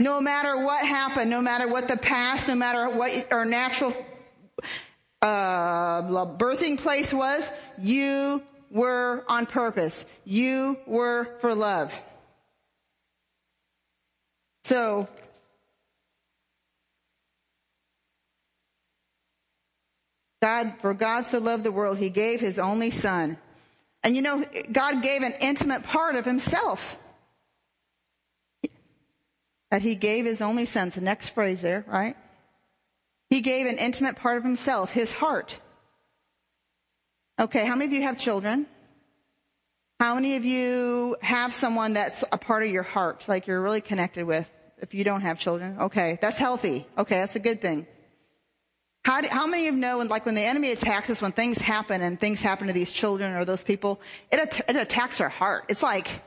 No 0.00 0.18
matter 0.18 0.56
what 0.56 0.82
happened, 0.82 1.28
no 1.28 1.42
matter 1.42 1.68
what 1.68 1.86
the 1.86 1.98
past, 1.98 2.48
no 2.48 2.54
matter 2.54 2.88
what 2.88 3.30
our 3.30 3.44
natural 3.44 3.94
uh, 5.20 6.00
birthing 6.38 6.78
place 6.78 7.12
was, 7.12 7.46
you 7.76 8.42
were 8.70 9.22
on 9.28 9.44
purpose. 9.44 10.06
You 10.24 10.78
were 10.86 11.36
for 11.42 11.54
love. 11.54 11.92
So, 14.64 15.06
God, 20.40 20.76
for 20.80 20.94
God 20.94 21.26
so 21.26 21.40
loved 21.40 21.62
the 21.62 21.72
world, 21.72 21.98
He 21.98 22.08
gave 22.08 22.40
His 22.40 22.58
only 22.58 22.90
Son. 22.90 23.36
And 24.02 24.16
you 24.16 24.22
know, 24.22 24.46
God 24.72 25.02
gave 25.02 25.20
an 25.20 25.34
intimate 25.42 25.82
part 25.84 26.16
of 26.16 26.24
Himself. 26.24 26.96
That 29.70 29.82
He 29.82 29.94
gave 29.94 30.24
His 30.24 30.40
only 30.40 30.66
Son. 30.66 30.90
The 30.90 31.00
next 31.00 31.30
phrase 31.30 31.62
there, 31.62 31.84
right? 31.86 32.16
He 33.30 33.40
gave 33.40 33.66
an 33.66 33.78
intimate 33.78 34.16
part 34.16 34.38
of 34.38 34.42
himself, 34.42 34.90
his 34.90 35.12
heart. 35.12 35.56
Okay, 37.38 37.64
how 37.64 37.76
many 37.76 37.86
of 37.86 37.92
you 37.92 38.02
have 38.02 38.18
children? 38.18 38.66
How 40.00 40.16
many 40.16 40.36
of 40.36 40.44
you 40.44 41.16
have 41.22 41.54
someone 41.54 41.92
that's 41.92 42.24
a 42.32 42.38
part 42.38 42.64
of 42.64 42.70
your 42.70 42.82
heart, 42.82 43.26
like 43.28 43.46
you're 43.46 43.60
really 43.60 43.80
connected 43.80 44.24
with, 44.24 44.50
if 44.78 44.94
you 44.94 45.04
don't 45.04 45.20
have 45.20 45.38
children? 45.38 45.78
Okay, 45.82 46.18
that's 46.20 46.38
healthy. 46.38 46.86
Okay, 46.98 47.16
that's 47.16 47.36
a 47.36 47.38
good 47.38 47.62
thing. 47.62 47.86
How, 49.04 49.20
do, 49.20 49.28
how 49.28 49.46
many 49.46 49.68
of 49.68 49.74
you 49.74 49.80
know, 49.80 49.98
when, 49.98 50.08
like 50.08 50.26
when 50.26 50.34
the 50.34 50.42
enemy 50.42 50.72
attacks 50.72 51.08
us, 51.08 51.22
when 51.22 51.32
things 51.32 51.56
happen 51.58 52.02
and 52.02 52.18
things 52.18 52.42
happen 52.42 52.66
to 52.66 52.72
these 52.72 52.90
children 52.90 53.34
or 53.34 53.44
those 53.44 53.62
people, 53.62 54.00
it, 54.32 54.60
it 54.68 54.76
attacks 54.76 55.20
our 55.20 55.28
heart. 55.28 55.66
It's 55.68 55.82
like, 55.82 56.22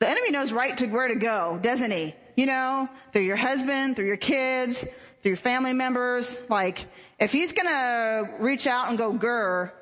the 0.00 0.08
enemy 0.08 0.30
knows 0.30 0.52
right 0.52 0.76
to 0.78 0.86
where 0.86 1.08
to 1.08 1.14
go, 1.14 1.58
doesn't 1.60 1.90
he? 1.90 2.14
You 2.36 2.46
know, 2.46 2.88
through 3.12 3.22
your 3.22 3.36
husband, 3.36 3.96
through 3.96 4.06
your 4.06 4.16
kids, 4.16 4.78
through 4.78 5.30
your 5.30 5.36
family 5.36 5.74
members. 5.74 6.38
Like, 6.48 6.86
if 7.18 7.32
he's 7.32 7.52
gonna 7.52 8.36
reach 8.40 8.66
out 8.66 8.88
and 8.88 8.96
go 8.96 9.12
grr, 9.12 9.72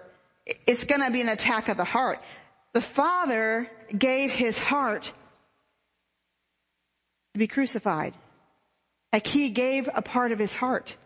it's 0.66 0.84
gonna 0.84 1.10
be 1.10 1.20
an 1.20 1.28
attack 1.28 1.68
of 1.68 1.76
the 1.76 1.84
heart. 1.84 2.20
The 2.72 2.80
Father 2.80 3.70
gave 3.96 4.30
his 4.30 4.58
heart 4.58 5.12
to 7.34 7.38
be 7.38 7.46
crucified. 7.46 8.14
Like 9.12 9.26
he 9.26 9.50
gave 9.50 9.88
a 9.92 10.02
part 10.02 10.32
of 10.32 10.38
his 10.38 10.52
heart. 10.52 10.96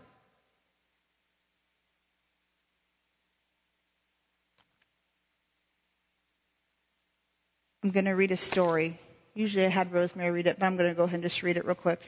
I'm 7.82 7.90
going 7.90 8.04
to 8.04 8.12
read 8.12 8.32
a 8.32 8.36
story. 8.36 8.98
Usually 9.34 9.66
I 9.66 9.70
had 9.70 9.92
Rosemary 9.92 10.30
read 10.30 10.46
it, 10.46 10.58
but 10.58 10.66
I'm 10.66 10.76
going 10.76 10.88
to 10.88 10.94
go 10.94 11.04
ahead 11.04 11.14
and 11.14 11.22
just 11.22 11.42
read 11.42 11.56
it 11.56 11.64
real 11.64 11.74
quick. 11.74 12.00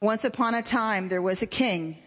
Once 0.00 0.24
upon 0.24 0.54
a 0.54 0.62
time 0.62 1.08
there 1.08 1.22
was 1.22 1.42
a 1.42 1.46
king, 1.46 1.98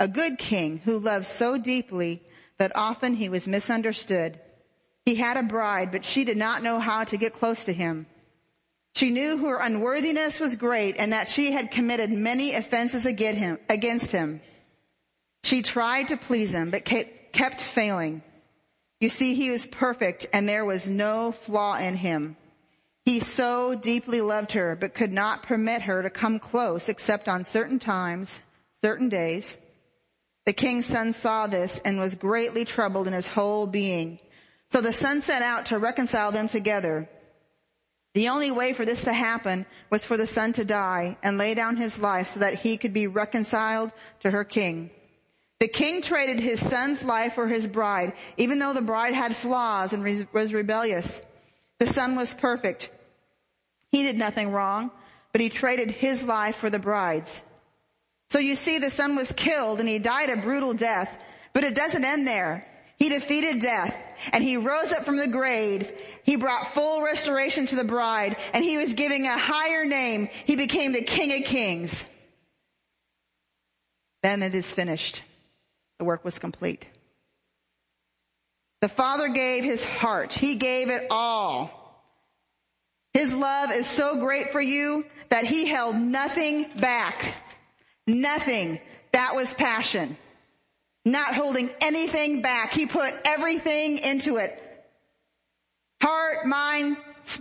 a 0.00 0.08
good 0.08 0.38
king 0.38 0.78
who 0.84 0.98
loved 0.98 1.26
so 1.26 1.58
deeply 1.58 2.22
that 2.58 2.72
often 2.74 3.14
he 3.14 3.28
was 3.28 3.46
misunderstood. 3.46 4.40
He 5.04 5.14
had 5.14 5.36
a 5.36 5.42
bride, 5.42 5.92
but 5.92 6.04
she 6.04 6.24
did 6.24 6.36
not 6.36 6.62
know 6.62 6.78
how 6.80 7.04
to 7.04 7.16
get 7.16 7.34
close 7.34 7.66
to 7.66 7.72
him. 7.72 8.06
She 8.96 9.10
knew 9.10 9.36
her 9.38 9.60
unworthiness 9.60 10.40
was 10.40 10.56
great 10.56 10.96
and 10.98 11.12
that 11.12 11.28
she 11.28 11.52
had 11.52 11.70
committed 11.70 12.10
many 12.10 12.54
offenses 12.54 13.04
against 13.04 14.12
him. 14.12 14.40
She 15.42 15.62
tried 15.62 16.08
to 16.08 16.16
please 16.16 16.52
him, 16.52 16.70
but 16.70 16.84
kept 16.84 17.60
failing. 17.60 18.22
You 19.00 19.08
see, 19.08 19.34
he 19.34 19.50
was 19.50 19.66
perfect 19.66 20.26
and 20.32 20.48
there 20.48 20.64
was 20.64 20.88
no 20.88 21.32
flaw 21.32 21.76
in 21.76 21.96
him. 21.96 22.36
He 23.04 23.20
so 23.20 23.74
deeply 23.74 24.22
loved 24.22 24.52
her, 24.52 24.76
but 24.76 24.94
could 24.94 25.12
not 25.12 25.42
permit 25.42 25.82
her 25.82 26.02
to 26.02 26.10
come 26.10 26.38
close 26.38 26.88
except 26.88 27.28
on 27.28 27.44
certain 27.44 27.78
times, 27.78 28.40
certain 28.80 29.10
days. 29.10 29.58
The 30.46 30.54
king's 30.54 30.86
son 30.86 31.12
saw 31.12 31.46
this 31.46 31.80
and 31.84 31.98
was 31.98 32.14
greatly 32.14 32.64
troubled 32.64 33.06
in 33.06 33.12
his 33.12 33.26
whole 33.26 33.66
being. 33.66 34.18
So 34.72 34.80
the 34.80 34.92
son 34.92 35.20
set 35.20 35.42
out 35.42 35.66
to 35.66 35.78
reconcile 35.78 36.32
them 36.32 36.48
together. 36.48 37.08
The 38.14 38.28
only 38.28 38.50
way 38.50 38.72
for 38.72 38.84
this 38.84 39.04
to 39.04 39.12
happen 39.12 39.66
was 39.90 40.06
for 40.06 40.16
the 40.16 40.26
son 40.26 40.52
to 40.54 40.64
die 40.64 41.16
and 41.22 41.36
lay 41.36 41.54
down 41.54 41.76
his 41.76 41.98
life 41.98 42.34
so 42.34 42.40
that 42.40 42.54
he 42.54 42.76
could 42.76 42.92
be 42.92 43.06
reconciled 43.06 43.92
to 44.20 44.30
her 44.30 44.44
king. 44.44 44.90
The 45.60 45.68
king 45.68 46.02
traded 46.02 46.40
his 46.40 46.60
son's 46.60 47.02
life 47.02 47.34
for 47.34 47.46
his 47.46 47.66
bride, 47.66 48.12
even 48.36 48.58
though 48.58 48.72
the 48.72 48.82
bride 48.82 49.14
had 49.14 49.36
flaws 49.36 49.92
and 49.92 50.02
was 50.32 50.52
rebellious. 50.52 51.20
The 51.78 51.92
son 51.92 52.16
was 52.16 52.34
perfect. 52.34 52.90
He 53.90 54.02
did 54.02 54.16
nothing 54.16 54.50
wrong, 54.50 54.90
but 55.32 55.40
he 55.40 55.48
traded 55.48 55.90
his 55.90 56.22
life 56.22 56.56
for 56.56 56.70
the 56.70 56.78
bride's. 56.78 57.40
So 58.30 58.38
you 58.38 58.56
see 58.56 58.78
the 58.78 58.90
son 58.90 59.16
was 59.16 59.30
killed 59.32 59.80
and 59.80 59.88
he 59.88 59.98
died 59.98 60.30
a 60.30 60.36
brutal 60.36 60.74
death, 60.74 61.14
but 61.52 61.62
it 61.62 61.74
doesn't 61.74 62.04
end 62.04 62.26
there. 62.26 62.66
He 62.96 63.08
defeated 63.08 63.60
death 63.60 63.94
and 64.32 64.42
he 64.42 64.56
rose 64.56 64.92
up 64.92 65.04
from 65.04 65.16
the 65.16 65.28
grave. 65.28 65.92
He 66.24 66.36
brought 66.36 66.74
full 66.74 67.02
restoration 67.02 67.66
to 67.66 67.76
the 67.76 67.84
bride 67.84 68.36
and 68.52 68.64
he 68.64 68.76
was 68.76 68.94
giving 68.94 69.26
a 69.26 69.38
higher 69.38 69.84
name. 69.84 70.28
He 70.46 70.56
became 70.56 70.92
the 70.92 71.02
king 71.02 71.32
of 71.38 71.46
kings. 71.46 72.04
Then 74.22 74.42
it 74.42 74.54
is 74.54 74.70
finished. 74.72 75.22
The 75.98 76.04
work 76.04 76.24
was 76.24 76.38
complete. 76.38 76.86
The 78.80 78.88
father 78.88 79.28
gave 79.28 79.64
his 79.64 79.84
heart. 79.84 80.32
He 80.32 80.56
gave 80.56 80.90
it 80.90 81.06
all. 81.10 81.80
His 83.14 83.32
love 83.32 83.70
is 83.70 83.86
so 83.86 84.16
great 84.16 84.52
for 84.52 84.60
you 84.60 85.06
that 85.30 85.44
he 85.44 85.66
held 85.66 85.96
nothing 85.96 86.66
back. 86.76 87.34
Nothing. 88.06 88.80
That 89.12 89.36
was 89.36 89.54
passion. 89.54 90.18
Not 91.04 91.34
holding 91.34 91.70
anything 91.80 92.42
back. 92.42 92.72
He 92.72 92.86
put 92.86 93.14
everything 93.24 93.98
into 93.98 94.36
it. 94.36 94.60
Heart, 96.02 96.46
mind, 96.46 96.96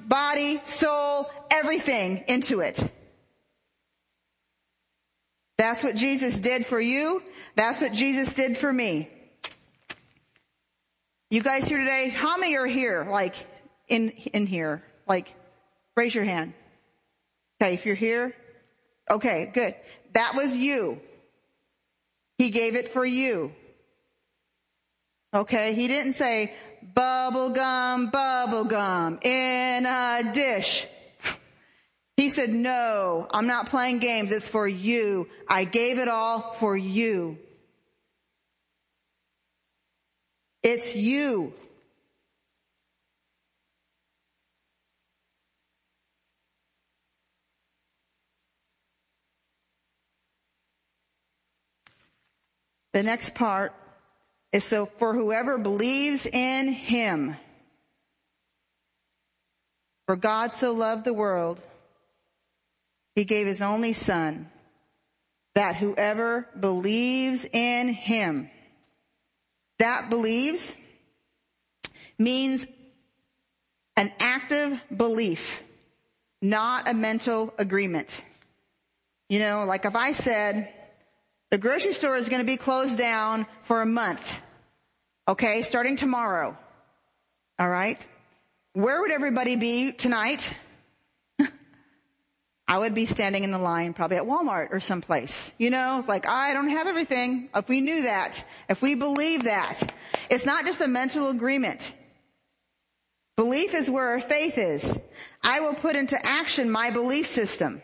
body, 0.06 0.62
soul, 0.68 1.30
everything 1.52 2.24
into 2.28 2.60
it. 2.60 2.80
That's 5.58 5.84
what 5.84 5.96
Jesus 5.96 6.40
did 6.40 6.66
for 6.66 6.80
you. 6.80 7.22
That's 7.56 7.82
what 7.82 7.94
Jesus 7.94 8.34
did 8.34 8.58
for 8.58 8.72
me. 8.72 9.10
You 11.30 11.42
guys 11.42 11.66
here 11.66 11.78
today, 11.78 12.10
how 12.10 12.38
many 12.38 12.58
are 12.58 12.68
here, 12.68 13.08
like, 13.10 13.36
in, 13.88 14.10
in 14.10 14.46
here? 14.46 14.84
Like, 15.08 15.36
Raise 15.96 16.16
your 16.16 16.24
hand. 16.24 16.54
Okay, 17.62 17.76
if 17.76 17.86
you're 17.86 17.96
here, 17.96 18.36
okay, 19.10 19.52
good. 19.54 19.76
That 20.14 20.34
was 20.36 20.56
you. 20.56 21.00
He 22.38 22.50
gave 22.50 22.76
it 22.76 22.92
for 22.94 23.06
you. 23.06 23.54
Okay, 25.34 25.74
he 25.74 25.88
didn't 25.88 26.14
say 26.14 26.54
bubble 26.82 27.50
gum, 27.50 28.10
bubble 28.10 28.66
gum 28.66 29.20
in 29.22 29.86
a 29.86 30.32
dish. 30.34 30.88
He 32.16 32.30
said, 32.30 32.52
no, 32.52 33.28
I'm 33.32 33.48
not 33.48 33.70
playing 33.70 34.00
games. 34.00 34.32
It's 34.32 34.48
for 34.48 34.68
you. 34.68 35.28
I 35.48 35.64
gave 35.64 35.98
it 35.98 36.08
all 36.08 36.54
for 36.60 36.78
you. 36.78 37.40
It's 40.62 40.96
you. 40.96 41.54
The 52.94 53.02
next 53.02 53.34
part 53.34 53.74
is 54.52 54.64
so 54.64 54.86
for 54.86 55.16
whoever 55.16 55.58
believes 55.58 56.28
in 56.28 56.68
him. 56.68 57.36
For 60.06 60.16
God 60.16 60.54
so 60.54 60.72
loved 60.72 61.04
the 61.04 61.14
world, 61.14 61.60
he 63.16 63.26
gave 63.26 63.48
his 63.48 63.62
only 63.62 63.94
son 63.94 64.50
that 65.56 65.76
whoever 65.76 66.48
believes 66.60 67.46
in 67.52 67.90
him, 67.90 68.50
that 69.80 70.10
believes 70.10 70.76
means 72.18 72.66
an 73.96 74.12
active 74.20 74.80
belief, 74.96 75.62
not 76.42 76.90
a 76.90 76.94
mental 76.94 77.54
agreement. 77.58 78.22
You 79.30 79.40
know, 79.40 79.66
like 79.66 79.86
if 79.86 79.96
I 79.96 80.12
said, 80.12 80.74
the 81.52 81.58
grocery 81.58 81.94
store 81.94 82.16
is 82.16 82.30
going 82.30 82.42
to 82.42 82.46
be 82.46 82.58
closed 82.58 82.98
down 82.98 83.46
for 83.64 83.82
a 83.82 83.86
month. 83.86 84.28
Okay, 85.28 85.62
starting 85.62 85.96
tomorrow. 85.96 86.58
All 87.60 87.70
right. 87.70 88.02
Where 88.74 89.02
would 89.02 89.12
everybody 89.12 89.56
be 89.56 89.92
tonight? 89.92 90.56
I 92.68 92.78
would 92.78 92.96
be 92.96 93.06
standing 93.06 93.44
in 93.44 93.52
the 93.52 93.60
line 93.60 93.94
probably 93.94 94.18
at 94.18 94.24
Walmart 94.24 94.72
or 94.72 94.80
someplace. 94.80 95.52
You 95.58 95.70
know, 95.70 96.04
like, 96.08 96.28
I 96.28 96.54
don't 96.54 96.70
have 96.70 96.88
everything. 96.88 97.50
If 97.56 97.68
we 97.68 97.82
knew 97.82 98.04
that, 98.04 98.44
if 98.70 98.82
we 98.82 98.96
believe 98.96 99.44
that, 99.44 99.94
it's 100.30 100.46
not 100.46 100.66
just 100.66 100.82
a 100.82 100.88
mental 100.88 101.30
agreement. 101.30 101.94
Belief 103.36 103.74
is 103.74 103.90
where 103.90 104.10
our 104.10 104.20
faith 104.20 104.58
is. 104.58 104.98
I 105.42 105.60
will 105.60 105.74
put 105.74 105.96
into 105.96 106.18
action 106.26 106.70
my 106.70 106.92
belief 106.92 107.28
system. 107.28 107.82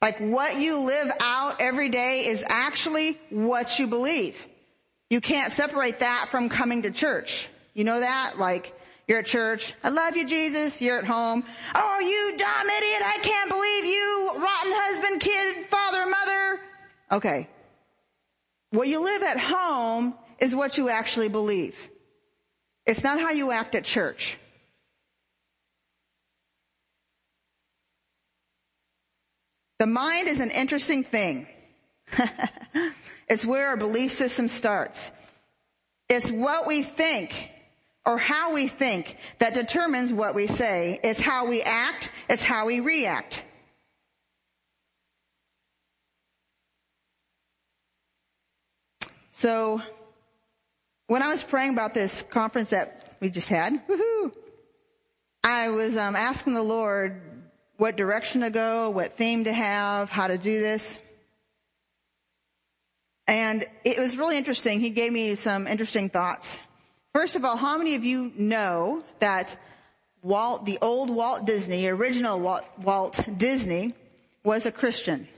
Like 0.00 0.18
what 0.18 0.56
you 0.58 0.80
live 0.80 1.10
out 1.20 1.60
every 1.60 1.88
day 1.88 2.26
is 2.26 2.44
actually 2.46 3.18
what 3.30 3.78
you 3.78 3.86
believe. 3.86 4.36
You 5.10 5.20
can't 5.20 5.52
separate 5.52 6.00
that 6.00 6.28
from 6.30 6.48
coming 6.48 6.82
to 6.82 6.90
church. 6.90 7.48
You 7.74 7.84
know 7.84 8.00
that? 8.00 8.38
Like, 8.38 8.74
you're 9.12 9.18
at 9.18 9.26
church. 9.26 9.74
I 9.84 9.90
love 9.90 10.16
you, 10.16 10.26
Jesus. 10.26 10.80
You're 10.80 10.98
at 10.98 11.04
home. 11.04 11.44
Oh, 11.74 11.98
you 12.00 12.34
dumb 12.38 12.66
idiot. 12.66 13.02
I 13.04 13.18
can't 13.20 13.50
believe 13.50 13.84
you. 13.84 14.30
Rotten 14.36 14.72
husband, 14.74 15.20
kid, 15.20 15.66
father, 15.66 16.06
mother. 16.06 16.60
Okay. 17.12 17.48
What 18.70 18.88
you 18.88 19.00
live 19.00 19.22
at 19.22 19.38
home 19.38 20.14
is 20.38 20.54
what 20.54 20.78
you 20.78 20.88
actually 20.88 21.28
believe. 21.28 21.76
It's 22.86 23.02
not 23.02 23.20
how 23.20 23.32
you 23.32 23.50
act 23.50 23.74
at 23.74 23.84
church. 23.84 24.38
The 29.78 29.86
mind 29.86 30.28
is 30.28 30.40
an 30.40 30.50
interesting 30.50 31.04
thing. 31.04 31.48
it's 33.28 33.44
where 33.44 33.68
our 33.68 33.76
belief 33.76 34.12
system 34.12 34.48
starts. 34.48 35.10
It's 36.08 36.30
what 36.30 36.66
we 36.66 36.82
think 36.82 37.51
or 38.04 38.18
how 38.18 38.52
we 38.52 38.68
think 38.68 39.16
that 39.38 39.54
determines 39.54 40.12
what 40.12 40.34
we 40.34 40.46
say. 40.46 40.98
It's 41.04 41.20
how 41.20 41.46
we 41.46 41.62
act. 41.62 42.10
It's 42.28 42.42
how 42.42 42.66
we 42.66 42.80
react. 42.80 43.44
So, 49.32 49.82
when 51.08 51.22
I 51.22 51.28
was 51.28 51.42
praying 51.42 51.72
about 51.72 51.94
this 51.94 52.24
conference 52.30 52.70
that 52.70 53.16
we 53.20 53.28
just 53.28 53.48
had, 53.48 53.82
I 55.44 55.68
was 55.70 55.96
um, 55.96 56.14
asking 56.14 56.54
the 56.54 56.62
Lord 56.62 57.20
what 57.76 57.96
direction 57.96 58.42
to 58.42 58.50
go, 58.50 58.90
what 58.90 59.16
theme 59.16 59.44
to 59.44 59.52
have, 59.52 60.08
how 60.08 60.28
to 60.28 60.38
do 60.38 60.60
this. 60.60 60.96
And 63.26 63.64
it 63.84 63.98
was 63.98 64.16
really 64.16 64.36
interesting. 64.36 64.78
He 64.78 64.90
gave 64.90 65.12
me 65.12 65.34
some 65.34 65.66
interesting 65.66 66.08
thoughts. 66.08 66.58
First 67.14 67.36
of 67.36 67.44
all, 67.44 67.56
how 67.56 67.76
many 67.76 67.94
of 67.94 68.04
you 68.04 68.32
know 68.36 69.04
that 69.18 69.56
Walt, 70.22 70.64
the 70.64 70.78
old 70.80 71.10
Walt 71.10 71.44
Disney, 71.44 71.86
original 71.86 72.40
Walt, 72.40 72.64
Walt 72.78 73.20
Disney, 73.36 73.94
was 74.44 74.64
a 74.64 74.72
Christian? 74.72 75.28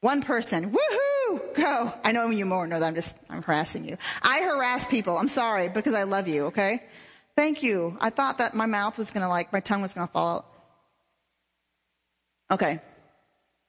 One 0.00 0.22
person. 0.22 0.70
Woohoo! 0.70 1.54
Go. 1.54 1.92
I 2.04 2.12
know 2.12 2.30
you 2.30 2.44
more 2.44 2.66
know 2.66 2.78
that 2.78 2.86
I'm 2.86 2.94
just, 2.94 3.16
I'm 3.28 3.42
harassing 3.42 3.88
you. 3.88 3.96
I 4.22 4.42
harass 4.42 4.86
people. 4.86 5.18
I'm 5.18 5.28
sorry 5.28 5.68
because 5.68 5.94
I 5.94 6.04
love 6.04 6.28
you, 6.28 6.46
okay? 6.46 6.84
Thank 7.34 7.62
you. 7.62 7.96
I 8.00 8.10
thought 8.10 8.38
that 8.38 8.54
my 8.54 8.66
mouth 8.66 8.98
was 8.98 9.10
gonna 9.10 9.28
like, 9.28 9.52
my 9.52 9.60
tongue 9.60 9.82
was 9.82 9.92
gonna 9.92 10.06
fall 10.06 10.36
out. 10.36 10.46
Okay. 12.52 12.80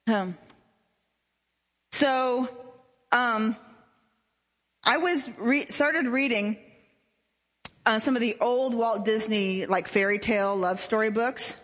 Um, 0.06 0.38
so, 1.92 2.48
um, 3.10 3.56
I 4.88 4.96
was 4.96 5.28
re- 5.36 5.66
started 5.66 6.06
reading 6.06 6.56
uh, 7.84 7.98
some 7.98 8.16
of 8.16 8.22
the 8.22 8.38
old 8.40 8.72
Walt 8.72 9.04
Disney 9.04 9.66
like 9.66 9.86
fairy 9.86 10.18
tale 10.18 10.56
love 10.56 10.80
story 10.80 11.10
books, 11.10 11.54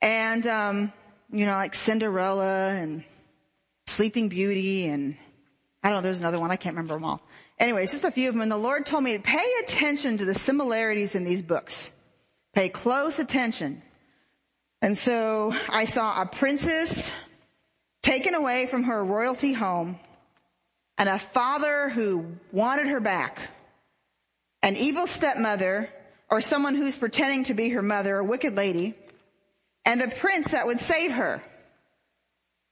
and 0.00 0.46
um, 0.46 0.94
you 1.30 1.44
know 1.44 1.52
like 1.52 1.74
Cinderella 1.74 2.70
and 2.70 3.04
Sleeping 3.86 4.30
Beauty 4.30 4.86
and 4.86 5.14
I 5.82 5.90
don't 5.90 5.98
know. 5.98 6.00
There's 6.04 6.20
another 6.20 6.40
one 6.40 6.50
I 6.50 6.56
can't 6.56 6.74
remember 6.74 6.94
them 6.94 7.04
all. 7.04 7.20
Anyways, 7.58 7.90
just 7.90 8.04
a 8.04 8.10
few 8.10 8.30
of 8.30 8.34
them. 8.34 8.40
And 8.40 8.50
the 8.50 8.56
Lord 8.56 8.86
told 8.86 9.04
me 9.04 9.12
to 9.12 9.22
pay 9.22 9.46
attention 9.62 10.16
to 10.16 10.24
the 10.24 10.34
similarities 10.34 11.14
in 11.14 11.24
these 11.24 11.42
books. 11.42 11.92
Pay 12.54 12.70
close 12.70 13.18
attention. 13.18 13.82
And 14.80 14.96
so 14.96 15.54
I 15.68 15.84
saw 15.84 16.22
a 16.22 16.24
princess 16.24 17.12
taken 18.02 18.34
away 18.34 18.68
from 18.68 18.84
her 18.84 19.04
royalty 19.04 19.52
home 19.52 20.00
and 21.02 21.08
a 21.08 21.18
father 21.18 21.88
who 21.88 22.24
wanted 22.52 22.86
her 22.86 23.00
back, 23.00 23.40
an 24.62 24.76
evil 24.76 25.08
stepmother, 25.08 25.90
or 26.30 26.40
someone 26.40 26.76
who's 26.76 26.96
pretending 26.96 27.42
to 27.42 27.54
be 27.54 27.70
her 27.70 27.82
mother, 27.82 28.18
a 28.18 28.24
wicked 28.24 28.56
lady, 28.56 28.94
and 29.84 30.00
the 30.00 30.06
prince 30.06 30.52
that 30.52 30.64
would 30.64 30.78
save 30.78 31.10
her. 31.10 31.42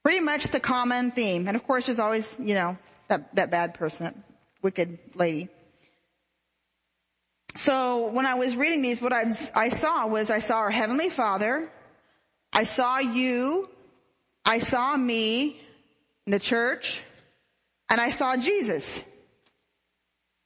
Pretty 0.05 0.21
much 0.21 0.45
the 0.45 0.61
common 0.61 1.11
theme. 1.11 1.49
And 1.49 1.57
of 1.57 1.67
course 1.67 1.87
there's 1.87 1.99
always, 1.99 2.37
you 2.39 2.55
know, 2.55 2.79
that, 3.09 3.35
that 3.35 3.51
bad 3.51 3.75
person, 3.75 4.05
that 4.05 4.15
wicked 4.63 5.01
lady. 5.17 5.49
So 7.57 8.11
when 8.11 8.27
I 8.27 8.35
was 8.35 8.55
reading 8.55 8.81
these, 8.81 9.03
what 9.03 9.13
I, 9.13 9.37
I 9.57 9.71
saw 9.71 10.07
was 10.07 10.31
I 10.31 10.39
saw 10.39 10.59
our 10.59 10.71
Heavenly 10.71 11.11
Father, 11.11 11.69
I 12.53 12.63
saw 12.63 12.99
you, 12.99 13.69
I 14.45 14.61
saw 14.61 14.97
me 14.97 15.61
in 16.27 16.31
the 16.31 16.39
church, 16.39 17.03
and 17.91 18.01
I 18.01 18.11
saw 18.11 18.37
Jesus. 18.37 19.03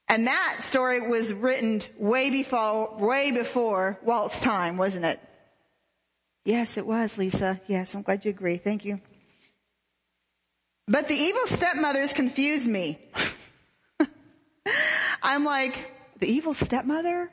And 0.09 0.27
that 0.27 0.59
story 0.61 1.01
was 1.09 1.33
written 1.33 1.83
way 1.99 2.31
before, 2.31 2.97
way 2.97 3.31
before 3.31 3.99
Walt's 4.03 4.41
time, 4.41 4.77
wasn't 4.77 5.05
it? 5.05 5.21
Yes, 6.45 6.77
it 6.77 6.87
was, 6.87 7.17
Lisa. 7.17 7.61
Yes, 7.69 7.95
I'm 7.95 8.03
glad 8.03 8.25
you 8.25 8.31
agree. 8.31 8.59
Thank 8.59 8.85
you. 8.85 9.01
But 10.87 11.09
the 11.09 11.15
evil 11.15 11.47
stepmothers 11.47 12.13
confused 12.13 12.67
me. 12.67 12.99
I'm 15.23 15.45
like, 15.45 15.91
the 16.19 16.27
evil 16.27 16.53
stepmother? 16.53 17.31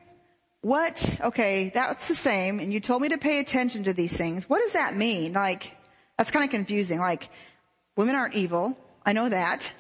What? 0.62 1.20
Okay, 1.22 1.72
that's 1.74 2.08
the 2.08 2.16
same. 2.16 2.60
And 2.60 2.72
you 2.72 2.80
told 2.80 3.02
me 3.02 3.10
to 3.10 3.18
pay 3.18 3.40
attention 3.40 3.86
to 3.86 3.94
these 3.94 4.14
things. 4.14 4.48
What 4.48 4.62
does 4.62 4.74
that 4.74 4.96
mean? 4.96 5.34
Like, 5.34 5.72
that's 6.18 6.32
kind 6.32 6.46
of 6.46 6.52
confusing. 6.52 7.00
Like, 7.00 7.30
women 7.98 8.16
aren't 8.16 8.36
evil. 8.36 8.78
I 9.06 9.14
know 9.14 9.30
that. 9.30 9.74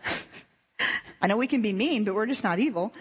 I 1.22 1.28
know 1.28 1.38
we 1.38 1.48
can 1.48 1.62
be 1.62 1.74
mean, 1.74 2.04
but 2.04 2.16
we're 2.16 2.26
just 2.26 2.44
not 2.44 2.60
evil. 2.60 2.94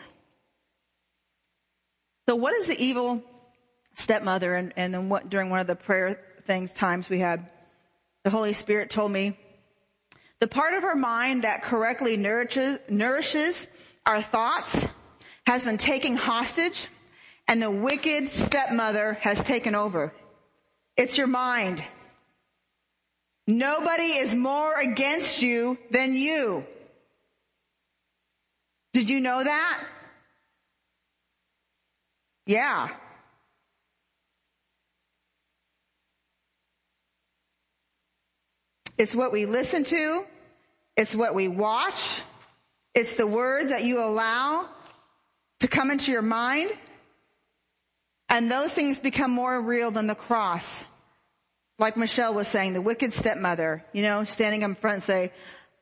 So 2.28 2.36
what 2.36 2.54
is 2.54 2.66
the 2.66 2.80
evil 2.80 3.22
stepmother? 3.94 4.54
And, 4.54 4.72
and 4.76 4.92
then 4.92 5.08
what, 5.08 5.30
during 5.30 5.50
one 5.50 5.60
of 5.60 5.66
the 5.66 5.76
prayer 5.76 6.20
things, 6.46 6.72
times 6.72 7.08
we 7.08 7.18
had, 7.18 7.50
the 8.24 8.30
Holy 8.30 8.52
Spirit 8.52 8.90
told 8.90 9.10
me, 9.10 9.38
the 10.40 10.46
part 10.46 10.74
of 10.74 10.84
our 10.84 10.94
mind 10.94 11.44
that 11.44 11.62
correctly 11.62 12.16
nourishes, 12.16 12.78
nourishes 12.88 13.66
our 14.06 14.22
thoughts 14.22 14.86
has 15.46 15.64
been 15.64 15.78
taken 15.78 16.16
hostage 16.16 16.88
and 17.48 17.60
the 17.60 17.70
wicked 17.70 18.32
stepmother 18.32 19.14
has 19.14 19.42
taken 19.42 19.74
over. 19.74 20.14
It's 20.96 21.18
your 21.18 21.26
mind. 21.26 21.82
Nobody 23.50 24.04
is 24.04 24.36
more 24.36 24.78
against 24.78 25.42
you 25.42 25.76
than 25.90 26.14
you. 26.14 26.64
Did 28.92 29.10
you 29.10 29.20
know 29.20 29.42
that? 29.42 29.84
Yeah. 32.46 32.90
It's 38.96 39.14
what 39.14 39.32
we 39.32 39.46
listen 39.46 39.82
to. 39.82 40.24
It's 40.96 41.14
what 41.14 41.34
we 41.34 41.48
watch. 41.48 42.22
It's 42.94 43.16
the 43.16 43.26
words 43.26 43.70
that 43.70 43.82
you 43.82 44.00
allow 44.00 44.68
to 45.58 45.66
come 45.66 45.90
into 45.90 46.12
your 46.12 46.22
mind. 46.22 46.70
And 48.28 48.48
those 48.48 48.72
things 48.72 49.00
become 49.00 49.32
more 49.32 49.60
real 49.60 49.90
than 49.90 50.06
the 50.06 50.14
cross 50.14 50.84
like 51.80 51.96
Michelle 51.96 52.34
was 52.34 52.46
saying, 52.46 52.74
the 52.74 52.82
wicked 52.82 53.14
stepmother, 53.14 53.82
you 53.92 54.02
know, 54.02 54.24
standing 54.24 54.62
up 54.62 54.78
front 54.78 54.96
and 54.96 55.02
say, 55.02 55.32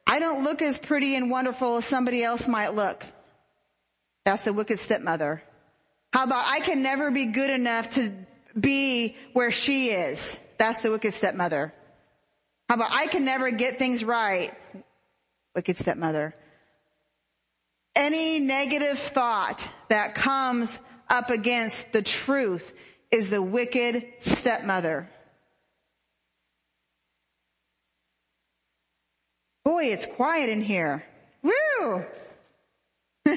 I 0.07 0.21
don't 0.21 0.45
look 0.45 0.63
as 0.63 0.79
pretty 0.79 1.17
and 1.17 1.29
wonderful 1.29 1.77
as 1.77 1.85
somebody 1.85 2.23
else 2.23 2.47
might 2.47 2.75
look. 2.75 3.05
That's 4.25 4.45
the 4.45 4.53
wicked 4.53 4.79
stepmother. 4.79 5.43
How 6.13 6.23
about 6.23 6.45
I 6.47 6.61
can 6.61 6.83
never 6.83 7.11
be 7.11 7.27
good 7.27 7.51
enough 7.51 7.91
to 7.91 8.13
be 8.59 9.17
where 9.33 9.51
she 9.51 9.91
is? 9.91 10.39
That's 10.57 10.83
the 10.83 10.91
wicked 10.93 11.15
stepmother. 11.15 11.73
How 12.69 12.77
about 12.77 12.93
I 12.93 13.09
can 13.09 13.25
never 13.25 13.51
get 13.51 13.79
things 13.79 14.05
right? 14.05 14.55
Wicked 15.55 15.79
stepmother. 15.79 16.33
Any 17.97 18.39
negative 18.39 18.99
thought 18.99 19.65
that 19.89 20.15
comes 20.15 20.79
up 21.11 21.31
against 21.31 21.93
the 21.93 22.03
truth 22.03 22.73
is 23.11 23.31
the 23.31 23.43
wicked 23.43 24.07
stepmother. 24.21 25.11
Boy, 29.69 29.93
it's 29.93 30.07
quiet 30.07 30.49
in 30.49 30.63
here. 30.63 31.05
Woo! 31.43 32.03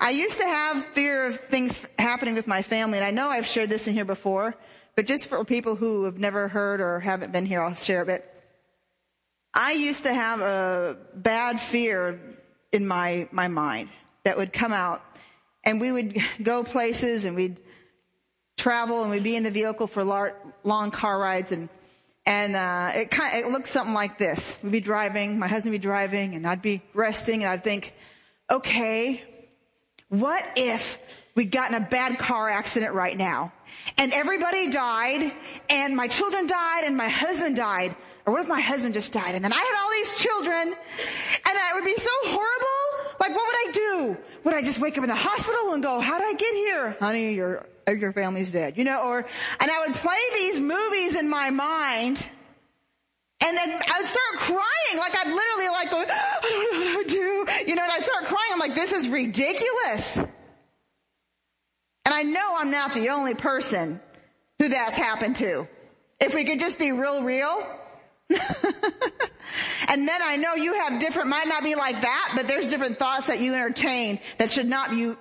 I 0.00 0.08
used 0.12 0.38
to 0.38 0.46
have 0.46 0.86
fear 0.94 1.26
of 1.26 1.40
things 1.50 1.78
happening 1.98 2.36
with 2.36 2.46
my 2.46 2.62
family, 2.62 2.96
and 2.96 3.06
I 3.06 3.10
know 3.10 3.28
I've 3.28 3.44
shared 3.44 3.68
this 3.68 3.86
in 3.86 3.92
here 3.92 4.06
before, 4.06 4.54
but 4.94 5.04
just 5.04 5.28
for 5.28 5.44
people 5.44 5.76
who 5.76 6.04
have 6.04 6.16
never 6.16 6.48
heard 6.48 6.80
or 6.80 7.00
haven't 7.00 7.32
been 7.32 7.44
here, 7.44 7.60
I'll 7.60 7.74
share 7.74 8.00
a 8.00 8.06
bit. 8.06 8.24
I 9.52 9.72
used 9.72 10.04
to 10.04 10.14
have 10.14 10.40
a 10.40 10.96
bad 11.14 11.60
fear 11.60 12.18
in 12.72 12.88
my, 12.88 13.28
my 13.30 13.48
mind 13.48 13.90
that 14.24 14.38
would 14.38 14.54
come 14.54 14.72
out, 14.72 15.02
and 15.64 15.82
we 15.82 15.92
would 15.92 16.18
go 16.42 16.64
places 16.64 17.26
and 17.26 17.36
we'd 17.36 17.60
travel 18.56 19.02
and 19.02 19.10
we'd 19.10 19.22
be 19.22 19.36
in 19.36 19.42
the 19.42 19.50
vehicle 19.50 19.86
for 19.86 20.02
long 20.64 20.90
car 20.90 21.18
rides 21.18 21.52
and 21.52 21.68
and 22.26 22.56
uh, 22.56 22.90
it 22.94 23.10
kind 23.10 23.32
of, 23.32 23.46
it 23.46 23.52
looked 23.52 23.68
something 23.68 23.94
like 23.94 24.18
this. 24.18 24.56
We'd 24.62 24.72
be 24.72 24.80
driving, 24.80 25.38
my 25.38 25.46
husband 25.46 25.72
would 25.72 25.80
be 25.80 25.86
driving, 25.86 26.34
and 26.34 26.46
I'd 26.46 26.60
be 26.60 26.82
resting, 26.92 27.44
and 27.44 27.52
I'd 27.52 27.62
think, 27.62 27.94
okay, 28.50 29.22
what 30.08 30.44
if 30.56 30.98
we 31.36 31.44
got 31.44 31.70
in 31.70 31.76
a 31.76 31.86
bad 31.86 32.18
car 32.18 32.50
accident 32.50 32.94
right 32.94 33.16
now, 33.16 33.52
and 33.96 34.12
everybody 34.12 34.68
died, 34.68 35.32
and 35.70 35.96
my 35.96 36.08
children 36.08 36.46
died, 36.46 36.84
and 36.84 36.96
my 36.96 37.08
husband 37.08 37.56
died, 37.56 37.94
or 38.24 38.32
what 38.32 38.42
if 38.42 38.48
my 38.48 38.60
husband 38.60 38.94
just 38.94 39.12
died, 39.12 39.34
and 39.34 39.44
then 39.44 39.52
I 39.52 39.56
had 39.56 39.82
all 39.82 39.90
these 39.90 40.16
children, 40.16 40.68
and 40.68 40.74
it 41.56 41.74
would 41.74 41.84
be 41.84 41.96
so 41.96 42.10
horrible. 42.24 42.85
Like, 43.18 43.30
what 43.34 43.46
would 43.46 43.68
I 43.68 43.70
do? 43.72 44.16
Would 44.44 44.54
I 44.54 44.62
just 44.62 44.78
wake 44.78 44.96
up 44.98 45.04
in 45.04 45.08
the 45.08 45.14
hospital 45.14 45.72
and 45.72 45.82
go, 45.82 46.00
how 46.00 46.18
did 46.18 46.26
I 46.26 46.34
get 46.34 46.54
here? 46.54 46.96
Honey, 47.00 47.34
your, 47.34 47.66
your 47.86 48.12
family's 48.12 48.52
dead. 48.52 48.76
You 48.76 48.84
know, 48.84 49.02
or, 49.02 49.26
and 49.60 49.70
I 49.70 49.86
would 49.86 49.96
play 49.96 50.18
these 50.34 50.60
movies 50.60 51.14
in 51.14 51.28
my 51.28 51.50
mind, 51.50 52.24
and 53.44 53.56
then 53.56 53.70
I 53.70 53.98
would 53.98 54.06
start 54.06 54.36
crying, 54.36 54.98
like 54.98 55.16
I'd 55.16 55.32
literally 55.32 55.68
like 55.68 55.90
go, 55.90 55.98
I 56.08 56.40
don't 56.42 56.80
know 56.80 56.94
what 56.96 57.08
to 57.08 57.14
do. 57.14 57.68
You 57.70 57.74
know, 57.74 57.82
and 57.82 57.92
I'd 57.92 58.04
start 58.04 58.24
crying. 58.26 58.50
I'm 58.52 58.58
like, 58.58 58.74
this 58.74 58.92
is 58.92 59.08
ridiculous. 59.08 60.16
And 60.16 62.14
I 62.14 62.22
know 62.22 62.54
I'm 62.56 62.70
not 62.70 62.94
the 62.94 63.10
only 63.10 63.34
person 63.34 64.00
who 64.58 64.68
that's 64.68 64.96
happened 64.96 65.36
to. 65.36 65.66
If 66.20 66.34
we 66.34 66.44
could 66.44 66.60
just 66.60 66.78
be 66.78 66.92
real, 66.92 67.22
real. 67.22 67.66
and 69.88 70.08
then 70.08 70.20
I 70.22 70.36
know 70.36 70.54
you 70.54 70.74
have 70.74 71.00
different, 71.00 71.28
might 71.28 71.48
not 71.48 71.62
be 71.62 71.74
like 71.74 72.00
that, 72.02 72.32
but 72.34 72.48
there's 72.48 72.68
different 72.68 72.98
thoughts 72.98 73.28
that 73.28 73.40
you 73.40 73.54
entertain 73.54 74.18
that 74.38 74.50
should 74.50 74.68
not 74.68 74.90
be, 74.90 75.14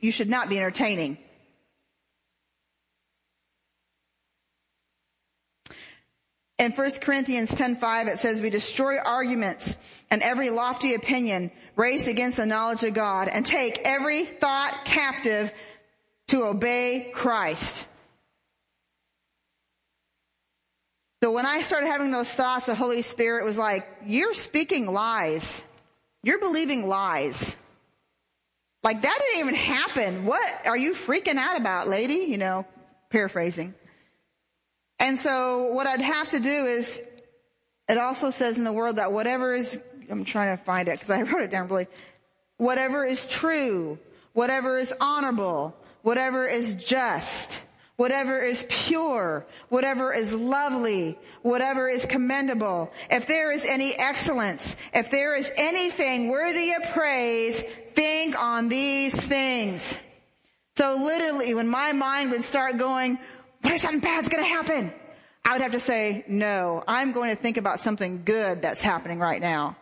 you 0.00 0.12
should 0.12 0.28
not 0.28 0.48
be 0.48 0.58
entertaining. 0.58 1.18
In 6.60 6.72
1 6.72 6.90
Corinthians 7.00 7.50
10:5 7.50 8.08
it 8.08 8.18
says 8.18 8.42
we 8.42 8.50
destroy 8.50 8.98
arguments 8.98 9.74
and 10.10 10.20
every 10.20 10.50
lofty 10.50 10.92
opinion 10.92 11.50
raised 11.74 12.06
against 12.06 12.36
the 12.36 12.44
knowledge 12.44 12.82
of 12.82 12.92
God 12.92 13.28
and 13.28 13.46
take 13.46 13.80
every 13.86 14.26
thought 14.26 14.84
captive 14.84 15.50
to 16.26 16.44
obey 16.44 17.12
Christ. 17.14 17.86
So 21.22 21.32
when 21.32 21.44
I 21.44 21.62
started 21.62 21.86
having 21.86 22.10
those 22.10 22.30
thoughts, 22.30 22.66
the 22.66 22.74
Holy 22.74 23.02
Spirit 23.02 23.44
was 23.44 23.58
like, 23.58 23.86
you're 24.06 24.34
speaking 24.34 24.86
lies. 24.86 25.62
You're 26.22 26.38
believing 26.38 26.88
lies. 26.88 27.54
Like 28.82 29.02
that 29.02 29.18
didn't 29.18 29.40
even 29.40 29.54
happen. 29.54 30.24
What 30.24 30.66
are 30.66 30.76
you 30.76 30.94
freaking 30.94 31.36
out 31.36 31.60
about, 31.60 31.88
lady? 31.88 32.26
You 32.28 32.38
know, 32.38 32.66
paraphrasing. 33.10 33.74
And 34.98 35.18
so 35.18 35.72
what 35.72 35.86
I'd 35.86 36.00
have 36.00 36.30
to 36.30 36.40
do 36.40 36.66
is, 36.66 36.98
it 37.88 37.98
also 37.98 38.30
says 38.30 38.56
in 38.56 38.64
the 38.64 38.72
world 38.72 38.96
that 38.96 39.12
whatever 39.12 39.54
is, 39.54 39.78
I'm 40.08 40.24
trying 40.24 40.56
to 40.56 40.62
find 40.62 40.88
it 40.88 40.92
because 40.92 41.10
I 41.10 41.22
wrote 41.30 41.42
it 41.42 41.50
down 41.50 41.68
really, 41.68 41.88
whatever 42.56 43.04
is 43.04 43.26
true, 43.26 43.98
whatever 44.32 44.78
is 44.78 44.92
honorable, 45.00 45.76
whatever 46.02 46.46
is 46.46 46.74
just, 46.76 47.60
whatever 48.00 48.40
is 48.40 48.64
pure, 48.70 49.44
whatever 49.68 50.10
is 50.10 50.32
lovely, 50.32 51.18
whatever 51.42 51.86
is 51.86 52.06
commendable, 52.06 52.90
if 53.10 53.26
there 53.26 53.52
is 53.52 53.62
any 53.62 53.94
excellence, 53.94 54.74
if 54.94 55.10
there 55.10 55.36
is 55.36 55.52
anything 55.54 56.30
worthy 56.30 56.72
of 56.72 56.82
praise, 56.94 57.62
think 57.94 58.42
on 58.42 58.70
these 58.70 59.12
things. 59.12 59.94
So 60.76 60.94
literally 60.94 61.52
when 61.52 61.68
my 61.68 61.92
mind 61.92 62.30
would 62.30 62.44
start 62.44 62.78
going, 62.78 63.18
what 63.60 63.74
if 63.74 63.82
something 63.82 64.00
bad's 64.00 64.30
gonna 64.30 64.44
happen? 64.44 64.94
I 65.44 65.52
would 65.52 65.60
have 65.60 65.72
to 65.72 65.80
say, 65.80 66.24
no, 66.26 66.82
I'm 66.88 67.12
going 67.12 67.30
to 67.30 67.36
think 67.36 67.56
about 67.56 67.80
something 67.80 68.22
good 68.24 68.62
that's 68.62 68.80
happening 68.80 69.18
right 69.18 69.40
now. 69.40 69.76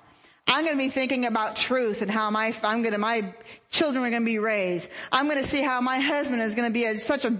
I'm 0.46 0.64
going 0.64 0.76
to 0.76 0.82
be 0.82 0.88
thinking 0.88 1.26
about 1.26 1.56
truth 1.56 2.00
and 2.00 2.10
how 2.10 2.30
my, 2.30 2.54
I'm 2.62 2.80
going 2.80 2.92
to, 2.92 2.98
my 2.98 3.34
children 3.70 4.02
are 4.02 4.08
going 4.08 4.22
to 4.22 4.26
be 4.26 4.38
raised. 4.38 4.88
I'm 5.12 5.28
going 5.28 5.42
to 5.42 5.46
see 5.46 5.60
how 5.60 5.82
my 5.82 5.98
husband 5.98 6.40
is 6.40 6.54
going 6.54 6.68
to 6.68 6.72
be 6.72 6.86
a, 6.86 6.96
such 6.96 7.26
a 7.26 7.36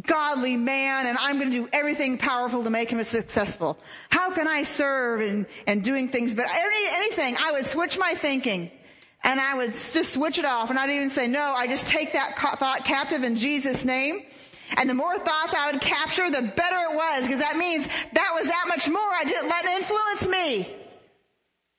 godly 0.00 0.56
man 0.56 1.06
and 1.06 1.18
I'm 1.18 1.38
going 1.38 1.50
to 1.50 1.64
do 1.64 1.68
everything 1.72 2.18
powerful 2.18 2.64
to 2.64 2.70
make 2.70 2.90
him 2.90 3.02
successful. 3.04 3.78
How 4.08 4.32
can 4.32 4.48
I 4.48 4.64
serve 4.64 5.20
and, 5.20 5.46
and 5.66 5.84
doing 5.84 6.08
things, 6.08 6.34
but 6.34 6.46
any, 6.50 6.86
anything, 6.96 7.36
I 7.38 7.52
would 7.52 7.66
switch 7.66 7.98
my 7.98 8.14
thinking 8.14 8.70
and 9.22 9.38
I 9.38 9.54
would 9.54 9.74
just 9.74 10.14
switch 10.14 10.38
it 10.38 10.44
off 10.44 10.70
and 10.70 10.78
I'd 10.78 10.90
even 10.90 11.10
say, 11.10 11.28
no, 11.28 11.40
I 11.40 11.66
just 11.66 11.86
take 11.86 12.14
that 12.14 12.38
thought 12.58 12.84
captive 12.84 13.22
in 13.22 13.36
Jesus 13.36 13.84
name. 13.84 14.22
And 14.74 14.88
the 14.88 14.94
more 14.94 15.18
thoughts 15.18 15.54
I 15.54 15.70
would 15.70 15.82
capture, 15.82 16.30
the 16.30 16.40
better 16.40 16.78
it 16.90 16.96
was 16.96 17.22
because 17.22 17.40
that 17.40 17.56
means 17.58 17.86
that 17.86 18.30
was 18.34 18.46
that 18.46 18.64
much 18.68 18.88
more. 18.88 19.00
I 19.00 19.24
didn't 19.24 19.50
let 19.50 19.64
it 19.66 19.82
influence 19.82 20.26
me. 20.26 20.76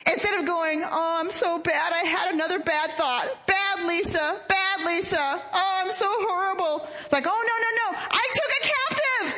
Instead 0.06 0.40
of 0.40 0.46
going, 0.46 0.84
oh, 0.84 1.18
I'm 1.20 1.32
so 1.32 1.60
bad. 1.60 1.94
I 1.94 2.06
had 2.08 2.34
another 2.34 2.60
bad 2.60 2.96
thought. 2.98 3.48
Bad 3.48 3.88
Lisa. 3.88 4.42
Bad 4.50 4.86
Lisa. 4.86 5.18
Oh, 5.18 5.82
I'm 5.86 5.92
so 5.94 6.08
horrible. 6.08 6.88
It's 7.04 7.14
like, 7.14 7.26
oh, 7.26 7.32
no, 7.32 7.56
no, 7.64 7.70
no. 7.82 8.00
I 8.12 8.28
took 8.34 8.50
it 8.50 8.64
captive. 8.64 9.36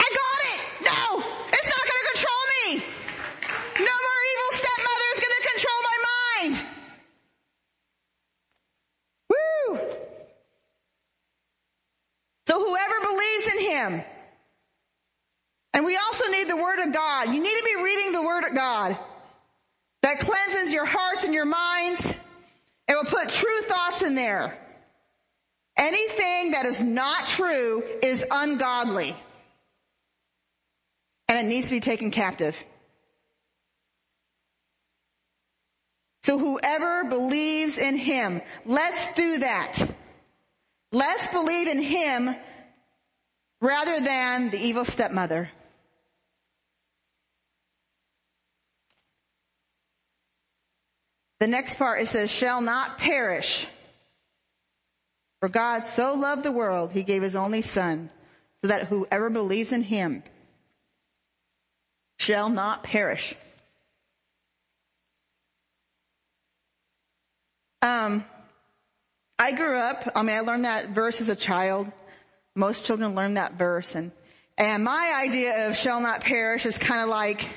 I 0.00 0.08
got 0.14 0.40
it. 0.52 0.60
No, 0.86 1.02
it's 1.48 1.66
not 1.66 1.82
going 1.82 2.00
to 2.00 2.08
control 2.14 2.42
me. 2.54 2.66
No 3.84 3.94
more 4.06 4.20
evil 4.30 4.50
stepmother 4.52 5.08
is 5.14 5.20
going 5.20 5.34
to 5.34 5.44
control 5.52 5.80
my 5.82 5.98
mind. 6.14 6.66
Woo. 9.30 9.80
So 12.46 12.54
whoever 12.60 13.00
believes 13.00 13.46
in 13.54 13.60
him, 13.60 14.04
and 15.72 15.84
we 15.84 15.96
also 15.96 16.28
need 16.28 16.48
the 16.48 16.56
word 16.56 16.78
of 16.86 16.92
God. 16.92 17.34
You 17.34 17.42
need 17.42 17.58
to 17.58 17.64
be 17.64 17.82
reading 17.82 18.12
the 18.12 18.22
word 18.22 18.44
of 18.44 18.54
God 18.54 18.96
that 20.04 20.20
cleanses 20.20 20.70
your 20.70 20.84
hearts 20.84 21.24
and 21.24 21.32
your 21.32 21.46
minds. 21.46 22.04
It 22.86 22.94
will 22.94 23.10
put 23.24 23.34
true 23.34 23.62
thoughts 23.62 24.02
in 24.02 24.14
there. 24.14 24.58
Anything 25.76 26.52
that 26.52 26.66
is 26.66 26.80
not 26.80 27.26
true 27.26 27.82
is 28.02 28.24
ungodly. 28.30 29.16
And 31.28 31.38
it 31.38 31.48
needs 31.48 31.66
to 31.68 31.72
be 31.72 31.80
taken 31.80 32.10
captive. 32.10 32.56
So 36.22 36.38
whoever 36.38 37.04
believes 37.04 37.76
in 37.76 37.96
him, 37.96 38.40
let's 38.64 39.12
do 39.14 39.38
that. 39.38 39.78
Let's 40.92 41.28
believe 41.28 41.66
in 41.66 41.82
him 41.82 42.34
rather 43.60 44.00
than 44.00 44.50
the 44.50 44.58
evil 44.58 44.84
stepmother. 44.84 45.50
The 51.40 51.46
next 51.46 51.76
part 51.76 52.00
it 52.00 52.08
says, 52.08 52.30
shall 52.30 52.60
not 52.60 52.98
perish. 52.98 53.66
For 55.40 55.48
God 55.48 55.86
so 55.86 56.14
loved 56.14 56.42
the 56.42 56.52
world, 56.52 56.92
he 56.92 57.02
gave 57.02 57.22
his 57.22 57.36
only 57.36 57.60
son, 57.60 58.08
so 58.62 58.68
that 58.68 58.88
whoever 58.88 59.28
believes 59.28 59.72
in 59.72 59.82
him 59.82 60.22
shall 62.18 62.48
not 62.48 62.82
perish. 62.82 63.34
Um, 67.82 68.24
I 69.38 69.52
grew 69.52 69.76
up, 69.76 70.10
I 70.14 70.22
mean, 70.22 70.36
I 70.36 70.40
learned 70.40 70.64
that 70.64 70.90
verse 70.90 71.20
as 71.20 71.28
a 71.28 71.36
child. 71.36 71.92
Most 72.56 72.86
children 72.86 73.14
learn 73.14 73.34
that 73.34 73.58
verse 73.58 73.94
and, 73.94 74.12
and 74.56 74.84
my 74.84 75.12
idea 75.22 75.68
of 75.68 75.76
shall 75.76 76.00
not 76.00 76.22
perish 76.22 76.64
is 76.64 76.78
kind 76.78 77.02
of 77.02 77.08
like, 77.08 77.50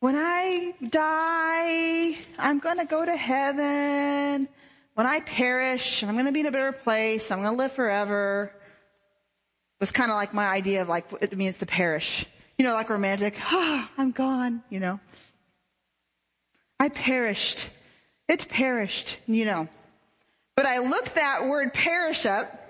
when 0.00 0.14
I 0.16 0.74
die, 0.88 2.18
I'm 2.38 2.58
going 2.58 2.78
to 2.78 2.84
go 2.84 3.04
to 3.04 3.16
heaven. 3.16 4.48
When 4.94 5.06
I 5.06 5.20
perish, 5.20 6.02
I'm 6.02 6.12
going 6.12 6.26
to 6.26 6.32
be 6.32 6.40
in 6.40 6.46
a 6.46 6.52
better 6.52 6.72
place. 6.72 7.30
I'm 7.30 7.42
going 7.42 7.50
to 7.50 7.56
live 7.56 7.72
forever. 7.72 8.52
It 8.54 9.80
was 9.80 9.92
kind 9.92 10.10
of 10.10 10.16
like 10.16 10.32
my 10.34 10.46
idea 10.46 10.82
of 10.82 10.88
like 10.88 11.10
what 11.12 11.22
it 11.22 11.36
means 11.36 11.58
to 11.58 11.66
perish. 11.66 12.26
You 12.58 12.64
know, 12.64 12.74
like 12.74 12.90
romantic. 12.90 13.36
Ah, 13.44 13.90
I'm 13.96 14.12
gone, 14.12 14.62
you 14.70 14.80
know. 14.80 15.00
I 16.78 16.88
perished. 16.88 17.68
It's 18.28 18.44
perished, 18.44 19.16
you 19.26 19.44
know. 19.44 19.68
But 20.56 20.66
I 20.66 20.78
looked 20.78 21.14
that 21.14 21.46
word 21.46 21.72
perish 21.74 22.26
up 22.26 22.62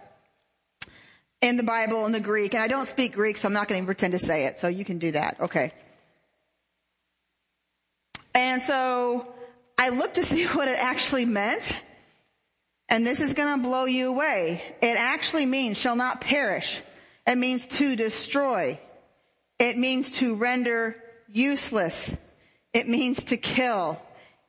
in 1.40 1.56
the 1.56 1.62
Bible 1.62 2.06
in 2.06 2.12
the 2.12 2.20
Greek, 2.20 2.54
and 2.54 2.62
I 2.62 2.68
don't 2.68 2.88
speak 2.88 3.12
Greek, 3.12 3.36
so 3.36 3.46
I'm 3.46 3.52
not 3.52 3.68
going 3.68 3.82
to 3.82 3.86
pretend 3.86 4.12
to 4.12 4.18
say 4.18 4.46
it, 4.46 4.58
so 4.58 4.68
you 4.68 4.84
can 4.84 4.98
do 4.98 5.12
that. 5.12 5.36
Okay. 5.40 5.72
And 8.36 8.60
so 8.60 9.26
I 9.78 9.88
looked 9.88 10.16
to 10.16 10.22
see 10.22 10.44
what 10.46 10.68
it 10.68 10.78
actually 10.78 11.24
meant. 11.24 11.82
And 12.88 13.04
this 13.04 13.18
is 13.18 13.34
going 13.34 13.58
to 13.58 13.62
blow 13.66 13.86
you 13.86 14.08
away. 14.08 14.62
It 14.80 14.96
actually 14.96 15.46
means 15.46 15.76
shall 15.76 15.96
not 15.96 16.20
perish. 16.20 16.80
It 17.26 17.36
means 17.36 17.66
to 17.66 17.96
destroy. 17.96 18.78
It 19.58 19.76
means 19.76 20.12
to 20.18 20.36
render 20.36 20.94
useless. 21.32 22.14
It 22.72 22.88
means 22.88 23.24
to 23.24 23.36
kill. 23.36 24.00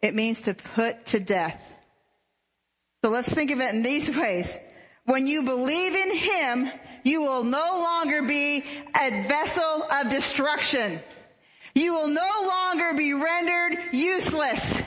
It 0.02 0.13
means 0.13 0.41
to 0.41 0.54
put 0.54 1.08
to 1.08 1.19
death. 1.19 1.60
So 3.04 3.10
let's 3.10 3.30
think 3.30 3.50
of 3.50 3.60
it 3.60 3.73
in 3.73 3.82
these 3.82 4.13
ways. 4.15 4.56
When 5.06 5.26
you 5.26 5.43
believe 5.43 5.95
in 5.95 6.15
Him, 6.17 6.69
you 7.04 7.21
will 7.21 7.43
no 7.43 7.80
longer 7.80 8.21
be 8.21 8.63
a 8.95 9.28
vessel 9.28 9.88
of 9.89 10.10
destruction. 10.10 11.00
You 11.78 11.94
will 11.94 12.08
no 12.08 12.30
longer 12.48 12.96
be 12.96 13.13
rendered 13.13 13.78
useless. 13.92 14.82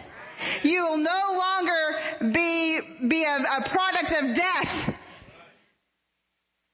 You 0.64 0.83
will 0.83 0.98
no 0.98 1.38
longer 1.38 2.33
be, 2.33 2.81
be 3.07 3.22
a, 3.22 3.37
a 3.37 3.62
product 3.68 4.11
of 4.11 4.35
death. 4.35 4.94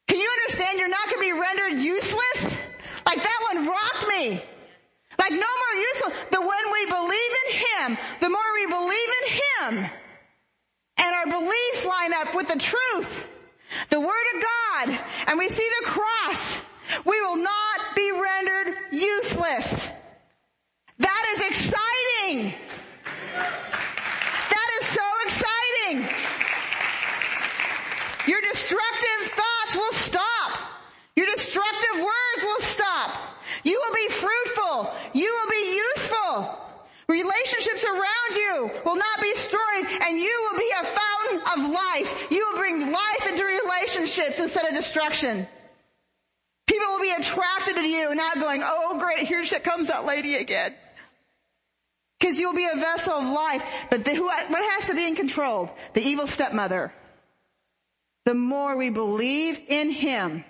Can 0.08 0.18
you 0.18 0.30
understand 0.40 0.78
you're 0.78 0.88
not 0.88 1.10
going 1.10 1.18
to 1.18 1.34
be 1.34 1.38
rendered 1.38 1.82
useless? 1.82 2.56
Like 3.04 3.22
that 3.22 3.40
one 3.52 3.66
rocked 3.66 4.08
me. 4.08 4.42
Like 5.18 5.32
no 5.32 5.38
more 5.38 5.82
useless. 5.82 6.14
The 6.30 6.40
when 6.40 6.72
we 6.72 6.86
believe 6.86 7.32
in 7.44 7.52
Him, 7.52 7.98
the 8.20 8.30
more 8.30 8.54
we 8.54 8.66
believe 8.66 9.08
in 9.22 9.28
Him, 9.34 9.90
and 10.96 11.14
our 11.14 11.26
beliefs 11.26 11.84
line 11.84 12.14
up 12.14 12.34
with 12.34 12.48
the 12.48 12.58
truth, 12.58 13.26
the 13.90 14.00
Word 14.00 14.24
of 14.34 14.42
God, 14.42 14.98
and 15.26 15.38
we 15.38 15.50
see 15.50 15.68
the 15.80 15.86
cross, 15.86 16.58
we 17.04 17.20
will 17.20 17.36
not 17.36 17.80
be 17.94 18.12
rendered 18.12 18.76
useless. 18.92 19.90
That 21.26 21.40
is 21.40 21.58
exciting. 21.58 22.54
That 23.34 24.68
is 24.80 24.86
so 24.86 25.02
exciting. 25.24 26.08
Your 28.28 28.40
destructive 28.42 29.32
thoughts 29.34 29.76
will 29.76 29.92
stop. 29.92 30.60
Your 31.16 31.26
destructive 31.26 31.96
words 31.96 32.42
will 32.42 32.60
stop. 32.60 33.18
You 33.64 33.82
will 33.84 33.94
be 33.94 34.08
fruitful. 34.08 34.94
You 35.14 35.34
will 35.40 35.50
be 35.50 35.74
useful. 35.74 36.60
Relationships 37.08 37.84
around 37.84 38.36
you 38.36 38.70
will 38.84 38.96
not 38.96 39.20
be 39.20 39.32
destroyed 39.32 40.00
and 40.02 40.18
you 40.20 40.48
will 40.48 40.58
be 40.58 40.70
a 40.80 40.84
fountain 40.84 41.64
of 41.64 41.70
life. 41.72 42.26
You 42.30 42.46
will 42.48 42.58
bring 42.58 42.92
life 42.92 43.26
into 43.28 43.44
relationships 43.44 44.38
instead 44.38 44.64
of 44.66 44.74
destruction. 44.74 45.48
People 46.66 46.86
will 46.88 47.00
be 47.00 47.10
attracted 47.10 47.74
to 47.74 47.82
you, 47.82 48.14
not 48.14 48.38
going, 48.38 48.62
oh 48.64 48.98
great, 49.00 49.26
here 49.26 49.44
she 49.44 49.58
comes 49.58 49.88
that 49.88 50.06
lady 50.06 50.36
again. 50.36 50.74
Because 52.18 52.38
you'll 52.38 52.54
be 52.54 52.66
a 52.66 52.76
vessel 52.76 53.14
of 53.14 53.28
life. 53.28 53.62
But 53.90 54.04
the, 54.04 54.14
who, 54.14 54.24
what 54.24 54.72
has 54.72 54.86
to 54.86 54.94
be 54.94 55.06
in 55.06 55.14
control? 55.14 55.70
The 55.92 56.02
evil 56.02 56.26
stepmother. 56.26 56.92
The 58.24 58.34
more 58.34 58.76
we 58.76 58.90
believe 58.90 59.60
in 59.68 59.90
Him, 59.90 60.44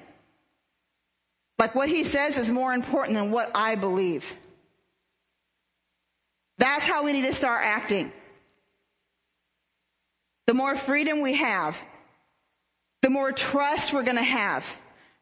like 1.59 1.75
what 1.75 1.89
He 1.89 2.05
says 2.05 2.37
is 2.37 2.49
more 2.49 2.73
important 2.73 3.17
than 3.17 3.31
what 3.31 3.51
I 3.55 3.75
believe. 3.75 4.25
That's 6.59 6.85
how 6.85 7.05
we 7.05 7.13
need 7.13 7.27
to 7.27 7.35
start 7.35 7.63
acting. 7.65 8.13
The 10.47 10.55
more 10.55 10.77
freedom 10.77 11.21
we 11.21 11.35
have, 11.35 11.77
the 13.03 13.11
more 13.11 13.33
trust 13.33 13.93
we're 13.93 14.05
going 14.05 14.17
to 14.17 14.23
have, 14.23 14.65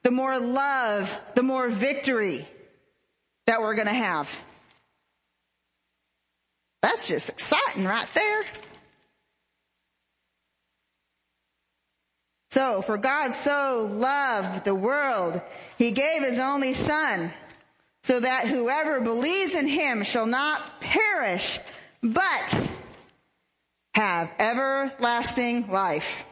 the 0.02 0.10
more 0.10 0.38
love, 0.38 1.14
the 1.34 1.42
more 1.42 1.68
victory 1.70 2.46
that 3.46 3.60
we're 3.60 3.74
going 3.74 3.88
to 3.88 3.94
have. 3.94 4.30
That's 6.84 7.06
just 7.06 7.30
exciting 7.30 7.86
right 7.86 8.06
there. 8.14 8.44
So, 12.50 12.82
for 12.82 12.98
God 12.98 13.32
so 13.32 13.90
loved 13.90 14.66
the 14.66 14.74
world, 14.74 15.40
He 15.78 15.92
gave 15.92 16.22
His 16.22 16.38
only 16.38 16.74
Son, 16.74 17.32
so 18.02 18.20
that 18.20 18.48
whoever 18.48 19.00
believes 19.00 19.54
in 19.54 19.66
Him 19.66 20.04
shall 20.04 20.26
not 20.26 20.82
perish, 20.82 21.58
but 22.02 22.68
have 23.94 24.28
everlasting 24.38 25.70
life. 25.70 26.26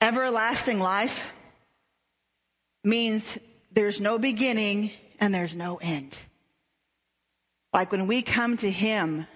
Everlasting 0.00 0.80
life 0.80 1.28
means 2.88 3.38
there's 3.72 4.00
no 4.00 4.18
beginning 4.18 4.90
and 5.20 5.34
there's 5.34 5.54
no 5.54 5.76
end. 5.76 6.16
Like 7.72 7.92
when 7.92 8.06
we 8.06 8.22
come 8.22 8.56
to 8.56 8.70
Him 8.70 9.26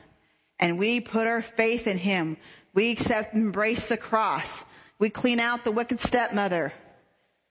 and 0.58 0.78
we 0.78 1.00
put 1.00 1.26
our 1.26 1.42
faith 1.42 1.86
in 1.86 1.98
Him, 1.98 2.36
we 2.74 2.90
accept, 2.90 3.34
embrace 3.34 3.88
the 3.88 3.96
cross. 3.96 4.64
We 4.98 5.10
clean 5.10 5.38
out 5.38 5.64
the 5.64 5.70
wicked 5.72 6.00
stepmother. 6.00 6.72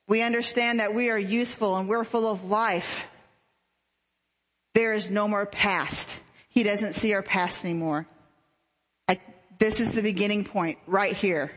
We 0.08 0.22
understand 0.22 0.80
that 0.80 0.96
we 0.96 1.10
are 1.10 1.18
useful 1.18 1.78
and 1.78 1.88
we're 1.88 2.04
full 2.04 2.28
of 2.28 2.46
life. 2.46 3.06
There 4.74 4.94
is 4.94 5.12
no 5.12 5.28
more 5.28 5.46
past. 5.46 6.18
He 6.50 6.64
doesn't 6.64 6.94
see 6.94 7.14
our 7.14 7.22
past 7.22 7.64
anymore. 7.64 8.08
I, 9.08 9.20
this 9.60 9.80
is 9.80 9.94
the 9.94 10.02
beginning 10.02 10.44
point 10.46 10.80
right 10.88 11.16
here. 11.16 11.52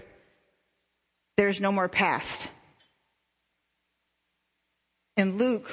There's 1.36 1.60
no 1.60 1.72
more 1.72 1.88
past 1.88 2.48
in 5.16 5.38
Luke. 5.38 5.70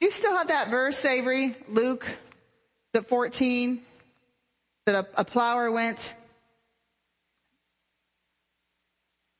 Do 0.00 0.06
you 0.06 0.10
still 0.10 0.36
have 0.36 0.48
that 0.48 0.68
verse, 0.68 1.04
Avery? 1.04 1.56
Luke, 1.68 2.06
the 2.92 3.02
14, 3.02 3.80
that 4.86 4.94
a, 4.94 5.20
a 5.20 5.24
plower 5.24 5.70
went, 5.70 6.12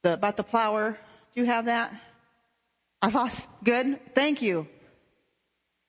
the, 0.03 0.15
about 0.15 0.37
the 0.37 0.45
plower. 0.45 0.93
Do 1.35 1.41
you 1.41 1.47
have 1.47 1.67
that? 1.67 1.93
I 3.01 3.09
lost. 3.09 3.47
Good. 3.65 3.99
Thank 4.15 4.43
you. 4.43 4.69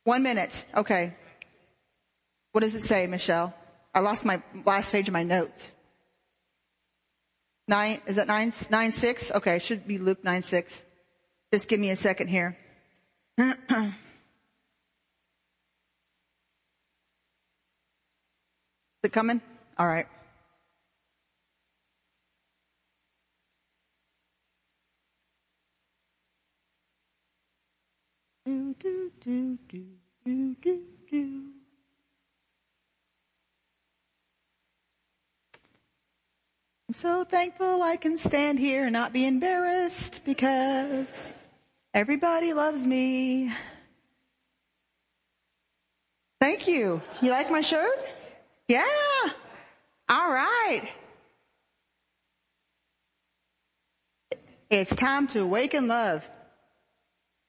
One 0.03 0.23
minute. 0.23 0.65
Okay. 0.75 1.13
What 2.51 2.61
does 2.61 2.75
it 2.75 2.81
say, 2.81 3.07
Michelle? 3.07 3.53
I 3.93 3.99
lost 3.99 4.25
my 4.25 4.41
last 4.65 4.91
page 4.91 5.07
of 5.07 5.13
my 5.13 5.23
notes. 5.23 5.67
Nine, 7.67 8.01
is 8.07 8.15
that 8.15 8.27
nine, 8.27 8.51
nine 8.69 8.91
six? 8.91 9.31
Okay, 9.31 9.55
it 9.55 9.63
should 9.63 9.87
be 9.87 9.97
Luke 9.97 10.23
nine 10.23 10.43
six. 10.43 10.81
Just 11.53 11.67
give 11.67 11.79
me 11.79 11.91
a 11.91 11.95
second 11.95 12.27
here. 12.27 12.57
Is 13.37 13.45
it 19.03 19.11
coming? 19.11 19.41
All 19.77 19.87
right. 19.87 20.05
Do, 28.45 28.75
do, 28.79 29.11
do, 29.21 29.57
do, 29.67 29.85
do, 30.25 30.55
do, 30.61 30.81
do. 31.09 31.43
I'm 36.87 36.93
so 36.93 37.23
thankful 37.23 37.81
I 37.81 37.95
can 37.95 38.17
stand 38.19 38.59
here 38.59 38.83
and 38.83 38.93
not 38.93 39.11
be 39.11 39.25
embarrassed 39.25 40.19
because 40.23 41.33
Everybody 41.93 42.53
loves 42.53 42.85
me. 42.85 43.51
Thank 46.41 46.67
you. 46.67 47.01
You 47.21 47.29
like 47.29 47.51
my 47.51 47.61
shirt? 47.61 47.97
Yeah. 48.67 48.83
All 50.09 50.31
right. 50.31 50.89
It's 54.69 54.95
time 54.95 55.27
to 55.27 55.41
awaken 55.41 55.87
love. 55.87 56.23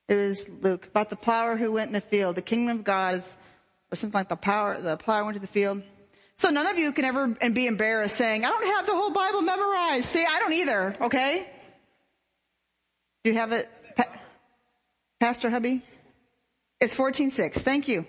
It 0.09 0.14
was 0.14 0.46
Luke 0.61 0.87
about 0.87 1.09
the 1.09 1.16
plower 1.16 1.57
who 1.57 1.72
went 1.72 1.88
in 1.88 1.94
the 1.94 2.02
field. 2.02 2.37
The 2.37 2.42
kingdom 2.42 2.78
of 2.78 2.85
God 2.85 3.16
is, 3.16 3.37
or 3.90 3.96
something 3.96 4.18
like 4.18 4.28
the 4.28 4.37
power, 4.37 4.78
the 4.78 4.98
plower 4.98 5.24
went 5.24 5.37
to 5.37 5.40
the 5.40 5.46
field. 5.46 5.83
So 6.37 6.50
none 6.50 6.66
of 6.66 6.76
you 6.76 6.92
can 6.92 7.07
ever 7.07 7.35
and 7.40 7.54
be 7.54 7.66
embarrassed 7.66 8.16
saying, 8.16 8.44
I 8.44 8.50
don't 8.50 8.66
have 8.66 8.87
the 8.87 8.94
whole 8.94 9.11
Bible 9.11 9.40
memorized. 9.40 10.04
See, 10.07 10.26
I 10.28 10.38
don't 10.40 10.52
either, 10.52 10.94
okay? 11.00 11.48
Do 13.22 13.30
you 13.30 13.38
have 13.38 13.52
it? 13.52 13.70
Pastor 15.20 15.50
Hubby? 15.50 15.83
It's 16.81 16.94
14.6. 16.94 17.55
Thank 17.55 17.88
you. 17.88 18.07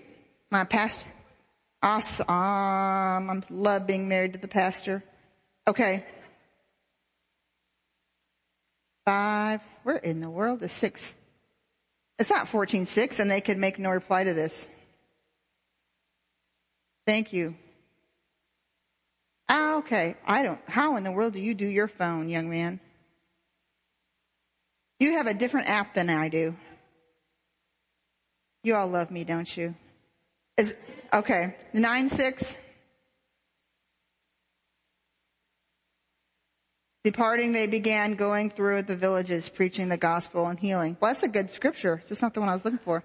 My 0.50 0.64
pastor. 0.64 1.06
Awesome. 1.82 2.26
I 2.28 3.42
love 3.50 3.86
being 3.86 4.08
married 4.08 4.32
to 4.34 4.38
the 4.38 4.48
pastor. 4.48 5.04
Okay. 5.66 6.04
Five. 9.04 9.60
Where 9.82 9.96
in 9.96 10.20
the 10.20 10.30
world 10.30 10.62
is 10.62 10.72
six? 10.72 11.14
It's 12.18 12.30
not 12.30 12.48
14.6 12.48 13.20
and 13.20 13.30
they 13.30 13.40
could 13.40 13.58
make 13.58 13.78
no 13.78 13.90
reply 13.90 14.24
to 14.24 14.34
this. 14.34 14.68
Thank 17.06 17.32
you. 17.32 17.54
Ah, 19.48 19.76
okay. 19.76 20.16
I 20.26 20.42
don't, 20.42 20.60
how 20.66 20.96
in 20.96 21.04
the 21.04 21.12
world 21.12 21.34
do 21.34 21.40
you 21.40 21.54
do 21.54 21.66
your 21.66 21.88
phone, 21.88 22.28
young 22.28 22.50
man? 22.50 22.80
You 24.98 25.12
have 25.12 25.26
a 25.26 25.34
different 25.34 25.68
app 25.68 25.94
than 25.94 26.10
I 26.10 26.28
do. 26.28 26.56
You 28.66 28.74
all 28.74 28.88
love 28.88 29.12
me, 29.12 29.22
don't 29.22 29.56
you? 29.56 29.76
Is, 30.56 30.74
okay. 31.12 31.54
Nine 31.72 32.08
six. 32.08 32.56
Departing, 37.04 37.52
they 37.52 37.68
began 37.68 38.16
going 38.16 38.50
through 38.50 38.82
the 38.82 38.96
villages, 38.96 39.48
preaching 39.48 39.88
the 39.88 39.96
gospel 39.96 40.48
and 40.48 40.58
healing. 40.58 40.96
Well, 40.98 41.12
that's 41.12 41.22
a 41.22 41.28
good 41.28 41.52
scripture. 41.52 41.98
It's 42.00 42.08
just 42.08 42.22
not 42.22 42.34
the 42.34 42.40
one 42.40 42.48
I 42.48 42.54
was 42.54 42.64
looking 42.64 42.80
for. 42.80 43.04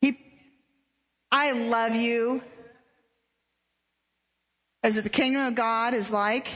He, 0.00 0.20
I 1.32 1.50
love 1.50 1.96
you. 1.96 2.42
As 4.84 4.94
the 4.94 5.08
kingdom 5.08 5.46
of 5.46 5.56
God 5.56 5.94
is 5.94 6.10
like, 6.10 6.46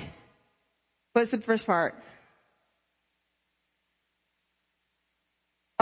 what's 1.13 1.31
the 1.31 1.39
first 1.39 1.67
part? 1.67 1.95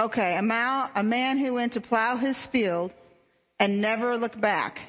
Okay, 0.00 0.36
a 0.36 0.42
man, 0.42 1.38
who 1.38 1.54
went 1.54 1.74
to 1.74 1.80
plow 1.80 2.16
his 2.16 2.46
field 2.46 2.92
and 3.58 3.80
never 3.82 4.16
look 4.16 4.40
back. 4.40 4.80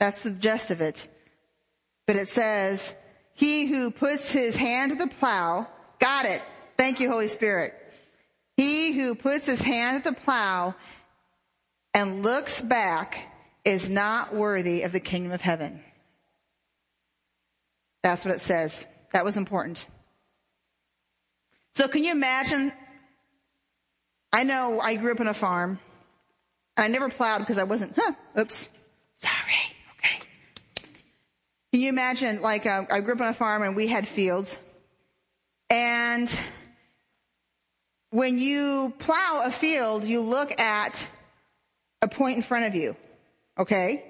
That's 0.00 0.22
the 0.22 0.30
gist 0.30 0.70
of 0.70 0.80
it. 0.80 1.06
But 2.06 2.16
it 2.16 2.28
says, 2.28 2.94
he 3.34 3.66
who 3.66 3.90
puts 3.90 4.30
his 4.30 4.56
hand 4.56 4.92
to 4.92 4.98
the 4.98 5.12
plow, 5.14 5.68
got 5.98 6.24
it. 6.24 6.40
Thank 6.78 7.00
you, 7.00 7.10
Holy 7.10 7.28
Spirit. 7.28 7.74
He 8.56 8.92
who 8.92 9.14
puts 9.14 9.44
his 9.44 9.60
hand 9.60 10.02
to 10.02 10.10
the 10.10 10.16
plow 10.16 10.74
and 11.92 12.22
looks 12.22 12.60
back 12.60 13.18
is 13.64 13.90
not 13.90 14.34
worthy 14.34 14.82
of 14.82 14.92
the 14.92 15.00
kingdom 15.00 15.32
of 15.32 15.42
heaven. 15.42 15.82
That's 18.02 18.24
what 18.24 18.34
it 18.34 18.40
says. 18.40 18.86
That 19.12 19.24
was 19.24 19.36
important. 19.36 19.86
So 21.74 21.88
can 21.88 22.04
you 22.04 22.10
imagine? 22.10 22.72
I 24.32 24.44
know 24.44 24.80
I 24.80 24.96
grew 24.96 25.12
up 25.12 25.20
on 25.20 25.28
a 25.28 25.34
farm. 25.34 25.78
I 26.76 26.88
never 26.88 27.08
plowed 27.08 27.40
because 27.40 27.58
I 27.58 27.64
wasn't, 27.64 27.94
huh, 27.96 28.12
oops, 28.38 28.68
sorry, 29.20 29.34
okay. 29.96 30.24
Can 31.72 31.80
you 31.80 31.88
imagine, 31.88 32.40
like, 32.40 32.66
uh, 32.66 32.84
I 32.88 33.00
grew 33.00 33.14
up 33.14 33.20
on 33.20 33.28
a 33.28 33.34
farm 33.34 33.62
and 33.62 33.74
we 33.74 33.88
had 33.88 34.06
fields. 34.06 34.56
And 35.70 36.32
when 38.10 38.38
you 38.38 38.92
plow 38.98 39.42
a 39.44 39.50
field, 39.50 40.04
you 40.04 40.20
look 40.20 40.60
at 40.60 41.04
a 42.00 42.08
point 42.08 42.36
in 42.36 42.42
front 42.42 42.66
of 42.66 42.74
you, 42.74 42.96
okay? 43.58 44.04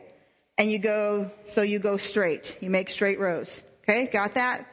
And 0.59 0.71
you 0.71 0.79
go, 0.79 1.31
so 1.47 1.63
you 1.63 1.79
go 1.79 1.97
straight. 1.97 2.57
You 2.61 2.69
make 2.69 2.91
straight 2.91 3.19
rows. 3.19 3.63
Okay, 3.83 4.09
got 4.13 4.35
that? 4.35 4.67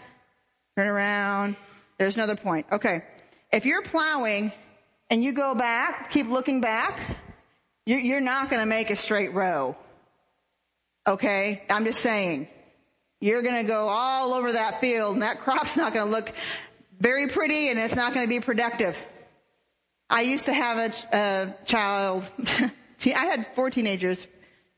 Turn 0.75 0.87
around. 0.87 1.55
There's 1.97 2.15
another 2.15 2.35
point. 2.35 2.65
Okay. 2.71 3.03
If 3.51 3.65
you're 3.65 3.81
plowing 3.81 4.51
and 5.09 5.23
you 5.23 5.31
go 5.31 5.55
back, 5.55 6.11
keep 6.11 6.27
looking 6.27 6.59
back, 6.59 7.17
you're 7.85 8.21
not 8.21 8.49
going 8.49 8.61
to 8.61 8.65
make 8.65 8.89
a 8.89 8.95
straight 8.95 9.33
row. 9.33 9.77
Okay? 11.07 11.63
I'm 11.69 11.85
just 11.85 12.01
saying. 12.01 12.47
You're 13.21 13.41
going 13.41 13.63
to 13.63 13.67
go 13.67 13.87
all 13.87 14.33
over 14.33 14.51
that 14.51 14.81
field 14.81 15.13
and 15.13 15.21
that 15.21 15.39
crop's 15.43 15.77
not 15.77 15.93
going 15.93 16.07
to 16.07 16.11
look 16.11 16.33
very 16.99 17.27
pretty 17.27 17.69
and 17.69 17.79
it's 17.79 17.95
not 17.95 18.13
going 18.13 18.25
to 18.25 18.29
be 18.29 18.39
productive. 18.39 18.97
I 20.09 20.21
used 20.21 20.45
to 20.45 20.53
have 20.53 20.77
a, 20.77 21.15
a 21.17 21.65
child. 21.65 22.23
I 23.05 23.25
had 23.25 23.47
four 23.55 23.69
teenagers 23.69 24.27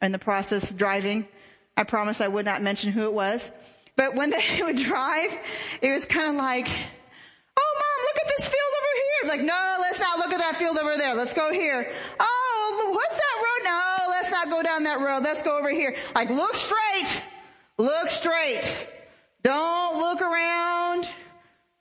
in 0.01 0.11
the 0.11 0.19
process 0.19 0.71
driving. 0.71 1.27
I 1.75 1.83
promised 1.83 2.21
I 2.21 2.27
would 2.27 2.45
not 2.45 2.61
mention 2.61 2.91
who 2.91 3.03
it 3.03 3.13
was. 3.13 3.49
But 3.97 4.15
when 4.15 4.29
they 4.57 4.61
would 4.61 4.77
drive, 4.77 5.31
it 5.81 5.91
was 5.91 6.05
kind 6.05 6.29
of 6.29 6.35
like, 6.35 6.67
oh 6.69 7.73
mom, 7.81 8.05
look 8.05 8.23
at 8.23 8.33
this 8.37 8.47
field 8.47 8.73
over 8.77 8.93
here. 8.95 9.19
I'm 9.23 9.27
Like, 9.27 9.41
no, 9.41 9.77
let's 9.81 9.99
not 9.99 10.19
look 10.19 10.31
at 10.31 10.39
that 10.39 10.55
field 10.55 10.77
over 10.77 10.95
there. 10.95 11.15
Let's 11.15 11.33
go 11.33 11.51
here. 11.51 11.91
Oh, 12.19 12.91
what's 12.93 13.15
that 13.15 13.35
road? 13.35 13.65
No, 13.65 14.09
let's 14.11 14.31
not 14.31 14.49
go 14.49 14.63
down 14.63 14.83
that 14.83 15.01
road. 15.01 15.23
Let's 15.23 15.43
go 15.43 15.59
over 15.59 15.69
here. 15.69 15.97
Like, 16.15 16.29
look 16.29 16.55
straight. 16.55 17.21
Look 17.77 18.09
straight. 18.09 18.71
Don't 19.43 19.97
look 19.97 20.21
around. 20.21 21.09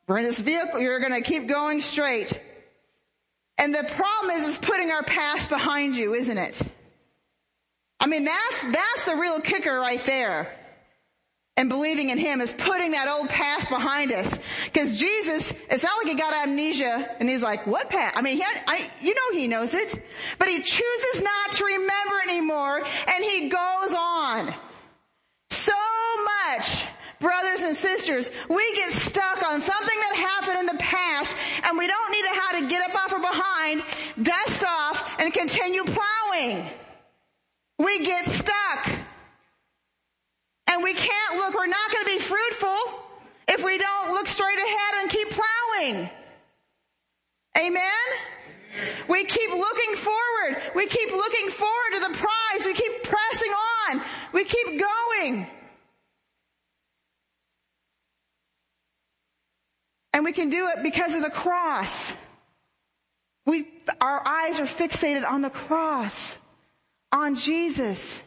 We're 0.08 0.18
in 0.18 0.24
this 0.24 0.38
vehicle. 0.40 0.80
You're 0.80 1.00
going 1.00 1.12
to 1.12 1.20
keep 1.20 1.48
going 1.48 1.80
straight. 1.80 2.38
And 3.58 3.74
the 3.74 3.84
problem 3.84 4.36
is, 4.36 4.48
is 4.48 4.58
putting 4.58 4.90
our 4.90 5.02
past 5.02 5.48
behind 5.48 5.96
you, 5.96 6.14
isn't 6.14 6.36
it? 6.36 6.60
I 7.98 8.06
mean, 8.06 8.24
that's, 8.24 8.62
that's 8.72 9.04
the 9.06 9.16
real 9.16 9.40
kicker 9.40 9.74
right 9.74 10.04
there 10.04 10.54
and 11.56 11.70
believing 11.70 12.10
in 12.10 12.18
Him 12.18 12.40
is 12.40 12.52
putting 12.52 12.92
that 12.92 13.08
old 13.08 13.28
past 13.28 13.68
behind 13.70 14.12
us. 14.12 14.32
Because 14.66 14.96
Jesus, 14.96 15.52
it's 15.70 15.82
not 15.82 15.96
like 15.98 16.08
He 16.08 16.14
got 16.14 16.34
amnesia 16.34 17.16
and 17.18 17.28
He's 17.28 17.42
like, 17.42 17.66
what 17.66 17.88
past? 17.88 18.16
I 18.16 18.22
mean, 18.22 18.38
had, 18.38 18.62
I, 18.66 18.90
you 19.00 19.14
know 19.14 19.38
He 19.38 19.46
knows 19.46 19.72
it. 19.72 20.04
But 20.38 20.48
He 20.48 20.60
chooses 20.60 21.22
not 21.22 21.52
to 21.52 21.64
remember 21.64 22.14
anymore 22.28 22.84
and 23.08 23.24
He 23.24 23.48
goes 23.48 23.94
on. 23.96 24.54
So 25.50 25.72
much, 26.24 26.84
brothers 27.20 27.62
and 27.62 27.76
sisters, 27.76 28.30
we 28.50 28.74
get 28.74 28.92
stuck 28.92 29.42
on 29.42 29.62
something 29.62 29.98
that 30.00 30.16
happened 30.16 30.60
in 30.60 30.66
the 30.66 30.82
past 30.82 31.34
and 31.64 31.78
we 31.78 31.86
don't 31.86 32.12
need 32.12 32.22
to 32.22 32.40
how 32.40 32.60
to 32.60 32.68
get 32.68 32.90
up 32.90 32.96
off 32.96 33.12
or 33.12 33.20
behind, 33.20 33.82
dust 34.20 34.62
off, 34.62 35.14
and 35.18 35.32
continue 35.32 35.84
plowing. 35.84 36.68
We 37.78 38.04
get 38.04 38.26
stuck. 38.26 38.95
And 40.76 40.84
we 40.84 40.92
can't 40.92 41.36
look, 41.36 41.54
we're 41.54 41.66
not 41.68 41.90
going 41.90 42.04
to 42.04 42.10
be 42.10 42.18
fruitful 42.18 42.76
if 43.48 43.64
we 43.64 43.78
don't 43.78 44.12
look 44.12 44.28
straight 44.28 44.58
ahead 44.58 45.00
and 45.00 45.10
keep 45.10 45.28
plowing. 45.30 46.10
Amen? 47.56 48.06
We 49.08 49.24
keep 49.24 49.48
looking 49.52 49.96
forward. 49.96 50.62
We 50.74 50.84
keep 50.84 51.12
looking 51.12 51.48
forward 51.48 51.92
to 51.94 52.00
the 52.00 52.18
prize. 52.18 52.66
We 52.66 52.74
keep 52.74 53.04
pressing 53.04 53.50
on. 53.50 54.02
We 54.34 54.44
keep 54.44 54.78
going. 54.78 55.46
And 60.12 60.24
we 60.26 60.32
can 60.32 60.50
do 60.50 60.68
it 60.76 60.82
because 60.82 61.14
of 61.14 61.22
the 61.22 61.30
cross. 61.30 62.12
We, 63.46 63.66
our 63.98 64.28
eyes 64.28 64.60
are 64.60 64.66
fixated 64.66 65.26
on 65.26 65.40
the 65.40 65.48
cross, 65.48 66.36
on 67.12 67.34
Jesus. 67.34 68.20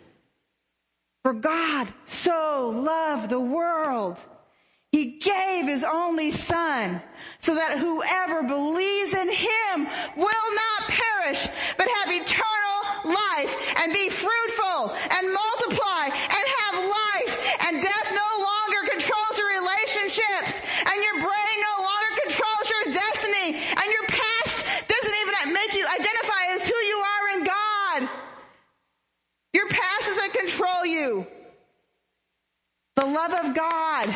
For 1.23 1.33
God 1.33 1.87
so 2.07 2.71
loved 2.73 3.29
the 3.29 3.39
world. 3.39 4.17
He 4.91 5.19
gave 5.19 5.67
his 5.67 5.83
only 5.83 6.31
son 6.31 7.01
so 7.41 7.55
that 7.55 7.77
whoever 7.77 8.41
believes 8.41 9.13
in 9.13 9.29
him 9.29 9.87
will 10.17 10.49
not 10.55 10.89
perish, 10.89 11.47
but 11.77 11.87
have 11.87 12.09
eternal 12.09 13.13
life 13.13 13.53
and 13.83 13.93
be 13.93 14.09
fruitful 14.09 14.81
and 14.89 15.33
multiply 15.33 16.05
and 16.09 16.45
have 16.63 16.75
life 16.89 17.33
and 17.67 17.83
death 17.83 18.07
no 18.15 18.29
longer 18.41 18.81
controls 18.89 19.37
your 19.37 19.51
relationships 19.61 20.51
and 20.87 20.97
your 21.03 21.17
brain 21.21 21.55
no 21.61 21.75
longer 21.85 22.11
controls 22.25 22.65
your 22.65 22.93
destiny 22.93 23.61
and 23.61 23.87
your 23.93 24.07
past 24.07 24.87
doesn't 24.87 25.17
even 25.21 25.53
make 25.53 25.73
you 25.73 25.85
identify 25.85 26.43
as 26.55 26.63
who 26.65 26.79
you 26.89 26.97
are 26.97 27.37
in 27.37 27.43
God. 27.43 28.09
Your 29.53 29.67
past 29.67 29.88
control 30.49 30.85
you. 30.85 31.27
The 32.95 33.05
love 33.05 33.33
of 33.33 33.55
God. 33.55 34.15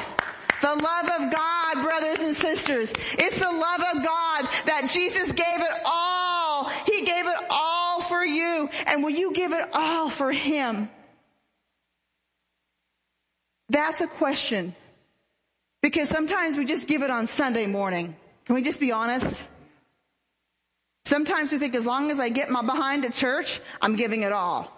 The 0.62 0.76
love 0.76 1.22
of 1.22 1.32
God, 1.32 1.84
brothers 1.84 2.22
and 2.22 2.36
sisters. 2.36 2.94
It's 3.14 3.38
the 3.38 3.52
love 3.52 3.82
of 3.82 4.04
God 4.04 4.48
that 4.66 4.90
Jesus 4.92 5.30
gave 5.30 5.60
it 5.60 5.82
all. 5.86 6.70
He 6.86 7.06
gave 7.06 7.26
it 7.26 7.38
all 7.50 8.02
for 8.02 8.24
you. 8.24 8.70
And 8.86 9.04
will 9.04 9.10
you 9.10 9.34
give 9.34 9.52
it 9.52 9.70
all 9.74 10.10
for 10.10 10.32
Him? 10.32 10.90
That's 13.70 14.02
a 14.02 14.08
question. 14.08 14.76
Because 15.82 16.08
sometimes 16.08 16.56
we 16.58 16.66
just 16.66 16.88
give 16.88 17.02
it 17.02 17.10
on 17.10 17.28
Sunday 17.28 17.66
morning. 17.66 18.16
Can 18.46 18.56
we 18.56 18.62
just 18.62 18.80
be 18.80 18.94
honest? 18.94 19.42
Sometimes 21.06 21.52
we 21.52 21.60
think 21.60 21.76
as 21.76 21.86
long 21.86 22.10
as 22.10 22.20
I 22.20 22.30
get 22.30 22.50
my 22.50 22.62
behind 22.62 23.04
to 23.04 23.10
church, 23.10 23.60
I'm 23.82 23.98
giving 23.98 24.24
it 24.24 24.32
all. 24.32 24.72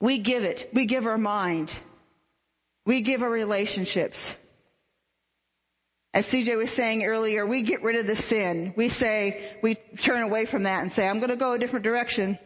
We 0.00 0.18
give 0.18 0.44
it. 0.44 0.70
We 0.72 0.86
give 0.86 1.06
our 1.06 1.18
mind. 1.18 1.72
We 2.84 3.00
give 3.00 3.22
our 3.22 3.30
relationships. 3.30 4.32
As 6.12 6.26
CJ 6.28 6.56
was 6.56 6.70
saying 6.70 7.04
earlier, 7.04 7.44
we 7.44 7.62
get 7.62 7.82
rid 7.82 7.96
of 7.96 8.06
the 8.06 8.16
sin. 8.16 8.72
We 8.76 8.88
say, 8.88 9.52
we 9.62 9.74
turn 10.00 10.22
away 10.22 10.46
from 10.46 10.62
that 10.62 10.82
and 10.82 10.90
say, 10.90 11.06
I'm 11.06 11.18
going 11.18 11.30
to 11.30 11.36
go 11.36 11.52
a 11.52 11.58
different 11.58 11.84
direction. 11.84 12.38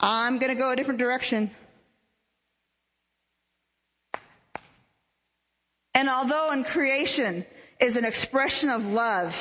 I'm 0.00 0.38
going 0.38 0.52
to 0.52 0.58
go 0.58 0.72
a 0.72 0.76
different 0.76 0.98
direction. 0.98 1.50
And 5.94 6.08
although 6.08 6.50
in 6.50 6.64
creation 6.64 7.46
is 7.78 7.96
an 7.96 8.04
expression 8.04 8.68
of 8.70 8.84
love, 8.86 9.36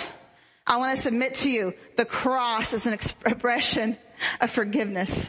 I 0.67 0.77
want 0.77 0.95
to 0.95 1.01
submit 1.01 1.35
to 1.35 1.49
you 1.49 1.73
the 1.97 2.05
cross 2.05 2.71
is 2.73 2.85
an 2.85 2.93
expression 2.93 3.97
of 4.39 4.51
forgiveness. 4.51 5.27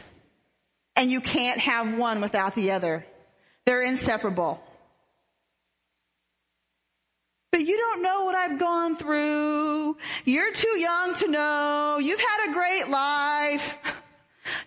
And 0.95 1.11
you 1.11 1.21
can't 1.21 1.59
have 1.59 1.97
one 1.97 2.21
without 2.21 2.55
the 2.55 2.71
other. 2.71 3.05
They're 3.65 3.83
inseparable. 3.83 4.61
But 7.51 7.65
you 7.65 7.77
don't 7.77 8.01
know 8.01 8.25
what 8.25 8.35
I've 8.35 8.59
gone 8.59 8.97
through. 8.97 9.97
You're 10.25 10.51
too 10.53 10.77
young 10.77 11.15
to 11.15 11.27
know. 11.29 11.99
You've 11.99 12.19
had 12.19 12.49
a 12.49 12.53
great 12.53 12.89
life. 12.89 13.77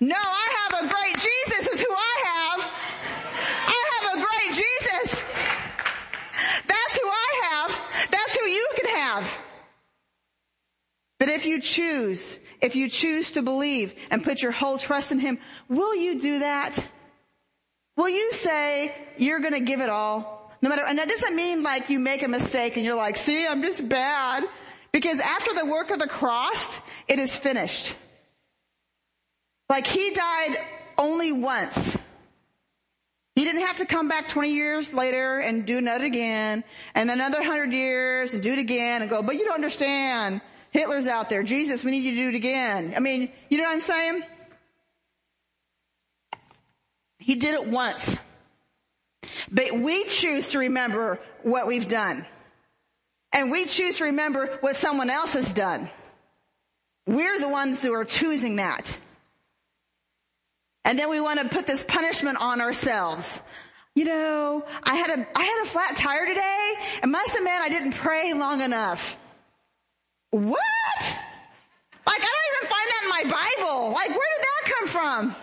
No, 0.01 0.17
I 0.17 0.69
have 0.71 0.85
a 0.85 0.89
great 0.89 1.15
Jesus 1.15 1.73
is 1.75 1.81
who 1.81 1.95
I 1.95 2.23
have. 2.25 2.71
I 3.67 3.85
have 3.93 4.19
a 4.19 4.25
great 4.25 4.55
Jesus. 4.55 5.25
That's 6.67 6.97
who 6.97 7.09
I 7.09 7.43
have. 7.51 8.09
That's 8.11 8.35
who 8.35 8.47
you 8.47 8.69
can 8.77 8.97
have. 8.97 9.41
But 11.19 11.29
if 11.29 11.45
you 11.45 11.61
choose, 11.61 12.37
if 12.61 12.77
you 12.77 12.89
choose 12.89 13.33
to 13.33 13.43
believe 13.43 13.95
and 14.11 14.23
put 14.23 14.43
your 14.43 14.53
whole 14.53 14.79
trust 14.79 15.13
in 15.13 15.19
Him, 15.19 15.39
will 15.69 15.95
you 15.95 16.21
do 16.21 16.39
that? 16.41 16.79
Will 17.97 18.09
you 18.09 18.33
say 18.33 18.95
you're 19.17 19.41
gonna 19.41 19.61
give 19.61 19.81
it 19.81 19.89
all? 19.89 20.53
No 20.61 20.69
matter, 20.69 20.85
and 20.85 20.99
that 20.99 21.09
doesn't 21.09 21.37
mean 21.37 21.63
like 21.63 21.91
you 21.91 21.99
make 21.99 22.23
a 22.23 22.29
mistake 22.29 22.77
and 22.77 22.85
you're 22.85 22.97
like, 22.97 23.17
see, 23.17 23.47
I'm 23.47 23.63
just 23.63 23.89
bad. 23.89 24.45
Because 24.93 25.21
after 25.21 25.55
the 25.55 25.67
work 25.67 25.91
of 25.91 25.99
the 25.99 26.07
cross, 26.07 26.77
it 27.07 27.19
is 27.19 27.35
finished. 27.35 27.95
Like 29.69 29.87
he 29.87 30.11
died 30.11 30.57
only 30.97 31.33
once. 31.33 31.97
He 33.35 33.45
didn't 33.45 33.67
have 33.67 33.77
to 33.77 33.87
come 33.87 34.09
back 34.09 34.29
20 34.29 34.53
years 34.53 34.93
later 34.93 35.39
and 35.39 35.65
do 35.65 35.79
another 35.79 36.05
again, 36.07 36.65
and 36.95 37.09
another 37.09 37.39
100 37.39 37.73
years 37.73 38.33
and 38.33 38.43
do 38.43 38.53
it 38.53 38.59
again 38.59 39.03
and 39.03 39.09
go, 39.09 39.23
but 39.23 39.37
you 39.37 39.45
don't 39.45 39.55
understand. 39.55 40.41
Hitler's 40.71 41.07
out 41.07 41.29
there. 41.29 41.43
Jesus, 41.43 41.83
we 41.83 41.91
need 41.91 42.05
you 42.05 42.11
to 42.13 42.17
do 42.17 42.29
it 42.29 42.35
again. 42.35 42.95
I 42.97 43.01
mean, 43.01 43.31
you 43.49 43.59
know 43.59 43.65
what 43.65 43.73
I'm 43.73 43.81
saying? 43.81 44.23
He 47.19 47.35
did 47.35 47.55
it 47.55 47.67
once. 47.67 48.17
But 49.51 49.79
we 49.79 50.05
choose 50.05 50.51
to 50.51 50.59
remember 50.59 51.21
what 51.43 51.67
we've 51.67 51.89
done. 51.89 52.27
And 53.33 53.51
we 53.51 53.67
choose 53.67 53.99
to 53.99 54.05
remember 54.05 54.59
what 54.61 54.77
someone 54.77 55.11
else 55.11 55.33
has 55.33 55.53
done. 55.53 55.91
We're 57.07 57.39
the 57.39 57.49
ones 57.49 57.81
who 57.81 57.93
are 57.93 58.05
choosing 58.05 58.57
that. 58.57 58.95
And 60.85 60.99
then 60.99 61.11
we 61.11 61.21
want 61.21 61.41
to 61.41 61.49
put 61.49 61.67
this 61.67 61.85
punishment 61.85 62.39
on 62.41 62.61
ourselves. 62.61 63.41
You 63.95 64.05
know, 64.05 64.65
I 64.83 64.95
had 64.95 65.11
a, 65.11 65.27
I 65.35 65.43
had 65.43 65.63
a 65.63 65.67
flat 65.67 65.97
tire 65.97 66.27
today 66.27 66.75
and 67.03 67.11
must 67.11 67.33
have 67.33 67.43
meant 67.43 67.63
I 67.63 67.69
didn't 67.69 67.93
pray 67.93 68.33
long 68.33 68.63
enough. 68.63 69.19
What? 70.31 71.03
Like 72.07 72.21
I 72.21 72.31
don't 72.33 72.47
even 72.57 72.69
find 72.69 72.89
that 72.89 73.01
in 73.03 73.09
my 73.11 73.23
Bible. 73.25 73.91
Like 73.93 74.09
where 74.09 74.29
did 74.37 74.45
that 74.45 74.63
come 74.79 74.89
from? 74.89 75.37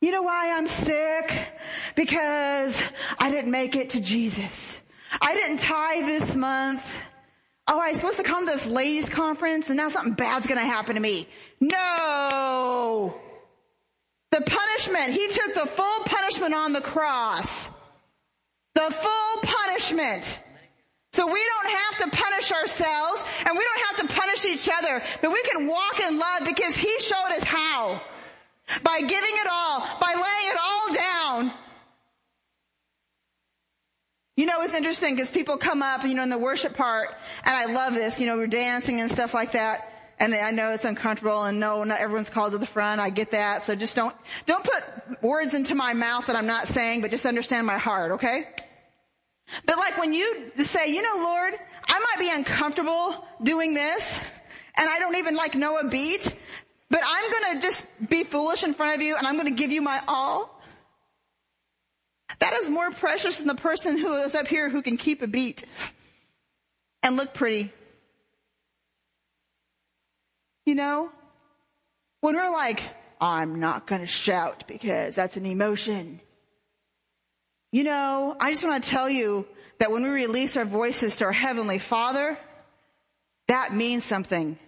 You 0.00 0.12
know 0.12 0.22
why 0.22 0.56
I'm 0.56 0.66
sick? 0.66 1.48
Because 1.96 2.80
I 3.18 3.30
didn't 3.30 3.50
make 3.50 3.74
it 3.74 3.90
to 3.90 4.00
Jesus. 4.00 4.76
I 5.20 5.34
didn't 5.34 5.58
tithe 5.58 6.06
this 6.06 6.36
month. 6.36 6.84
Oh, 7.66 7.78
I 7.78 7.88
was 7.88 7.96
supposed 7.96 8.16
to 8.16 8.22
come 8.22 8.46
to 8.46 8.52
this 8.52 8.66
ladies 8.66 9.08
conference 9.08 9.68
and 9.68 9.76
now 9.76 9.88
something 9.88 10.14
bad's 10.14 10.46
gonna 10.46 10.60
happen 10.60 10.94
to 10.94 11.00
me. 11.00 11.28
No! 11.60 13.14
The 14.30 14.40
punishment, 14.40 15.10
he 15.10 15.28
took 15.28 15.54
the 15.54 15.66
full 15.66 16.04
punishment 16.04 16.54
on 16.54 16.72
the 16.72 16.80
cross. 16.80 17.68
The 18.74 18.90
full 18.90 19.42
punishment. 19.42 20.40
So 21.12 21.26
we 21.26 21.42
don't 21.42 21.74
have 21.74 22.10
to 22.10 22.16
punish 22.16 22.52
ourselves 22.52 23.24
and 23.46 23.56
we 23.56 23.64
don't 23.64 23.86
have 23.86 24.08
to 24.08 24.14
punish 24.14 24.44
each 24.44 24.68
other, 24.68 25.02
but 25.22 25.32
we 25.32 25.42
can 25.42 25.66
walk 25.66 26.00
in 26.00 26.18
love 26.18 26.42
because 26.44 26.76
he 26.76 27.00
showed 27.00 27.32
us 27.36 27.42
how. 27.42 28.00
By 28.82 29.00
giving 29.00 29.14
it 29.14 29.48
all, 29.50 29.80
by 29.98 30.12
laying 30.14 30.52
it 30.52 30.58
all 30.62 30.94
down. 30.94 31.52
You 34.36 34.46
know, 34.46 34.62
it's 34.62 34.74
interesting 34.74 35.16
because 35.16 35.30
people 35.30 35.56
come 35.56 35.82
up, 35.82 36.04
you 36.04 36.14
know, 36.14 36.22
in 36.22 36.28
the 36.28 36.38
worship 36.38 36.74
part, 36.74 37.08
and 37.44 37.56
I 37.56 37.72
love 37.72 37.94
this, 37.94 38.20
you 38.20 38.26
know, 38.26 38.36
we're 38.36 38.46
dancing 38.46 39.00
and 39.00 39.10
stuff 39.10 39.32
like 39.34 39.52
that. 39.52 39.80
And 40.20 40.34
I 40.34 40.50
know 40.50 40.72
it's 40.72 40.84
uncomfortable 40.84 41.44
and 41.44 41.58
no, 41.58 41.84
not 41.84 42.00
everyone's 42.00 42.28
called 42.28 42.52
to 42.52 42.58
the 42.58 42.66
front. 42.66 43.00
I 43.00 43.10
get 43.10 43.30
that. 43.30 43.64
So 43.64 43.74
just 43.74 43.96
don't, 43.96 44.14
don't 44.46 44.64
put 44.64 45.22
words 45.22 45.54
into 45.54 45.74
my 45.74 45.94
mouth 45.94 46.26
that 46.26 46.36
I'm 46.36 46.46
not 46.46 46.66
saying, 46.66 47.00
but 47.00 47.10
just 47.10 47.24
understand 47.24 47.66
my 47.66 47.78
heart, 47.78 48.12
okay? 48.12 48.44
But 49.64 49.78
like 49.78 49.98
when 49.98 50.12
you 50.12 50.52
say, 50.56 50.88
you 50.88 51.02
know, 51.02 51.22
Lord, 51.22 51.54
I 51.86 51.98
might 51.98 52.18
be 52.18 52.30
uncomfortable 52.30 53.26
doing 53.42 53.74
this, 53.74 54.20
and 54.76 54.88
I 54.88 54.98
don't 54.98 55.16
even 55.16 55.34
like 55.34 55.54
know 55.54 55.78
a 55.78 55.88
beat, 55.88 56.28
but 56.90 57.00
I'm 57.04 57.32
gonna 57.32 57.60
just 57.60 57.86
be 58.08 58.24
foolish 58.24 58.62
in 58.62 58.74
front 58.74 58.94
of 58.94 59.02
you 59.02 59.16
and 59.16 59.26
I'm 59.26 59.36
gonna 59.36 59.50
give 59.50 59.70
you 59.70 59.82
my 59.82 60.02
all. 60.06 60.54
That 62.38 62.52
is 62.54 62.70
more 62.70 62.90
precious 62.90 63.38
than 63.38 63.48
the 63.48 63.54
person 63.54 63.98
who 63.98 64.14
is 64.22 64.34
up 64.34 64.46
here 64.46 64.70
who 64.70 64.82
can 64.82 64.96
keep 64.96 65.22
a 65.22 65.26
beat 65.26 65.64
and 67.02 67.16
look 67.16 67.34
pretty. 67.34 67.72
You 70.64 70.74
know? 70.74 71.10
When 72.20 72.36
we're 72.36 72.50
like, 72.50 72.82
I'm 73.20 73.58
not 73.58 73.86
gonna 73.86 74.06
shout 74.06 74.64
because 74.68 75.16
that's 75.16 75.36
an 75.36 75.46
emotion. 75.46 76.20
You 77.70 77.84
know, 77.84 78.34
I 78.40 78.52
just 78.52 78.64
want 78.64 78.82
to 78.82 78.90
tell 78.90 79.10
you 79.10 79.46
that 79.78 79.90
when 79.90 80.02
we 80.02 80.08
release 80.08 80.56
our 80.56 80.64
voices 80.64 81.16
to 81.16 81.26
our 81.26 81.32
Heavenly 81.32 81.78
Father, 81.78 82.38
that 83.46 83.74
means 83.74 84.04
something. 84.04 84.58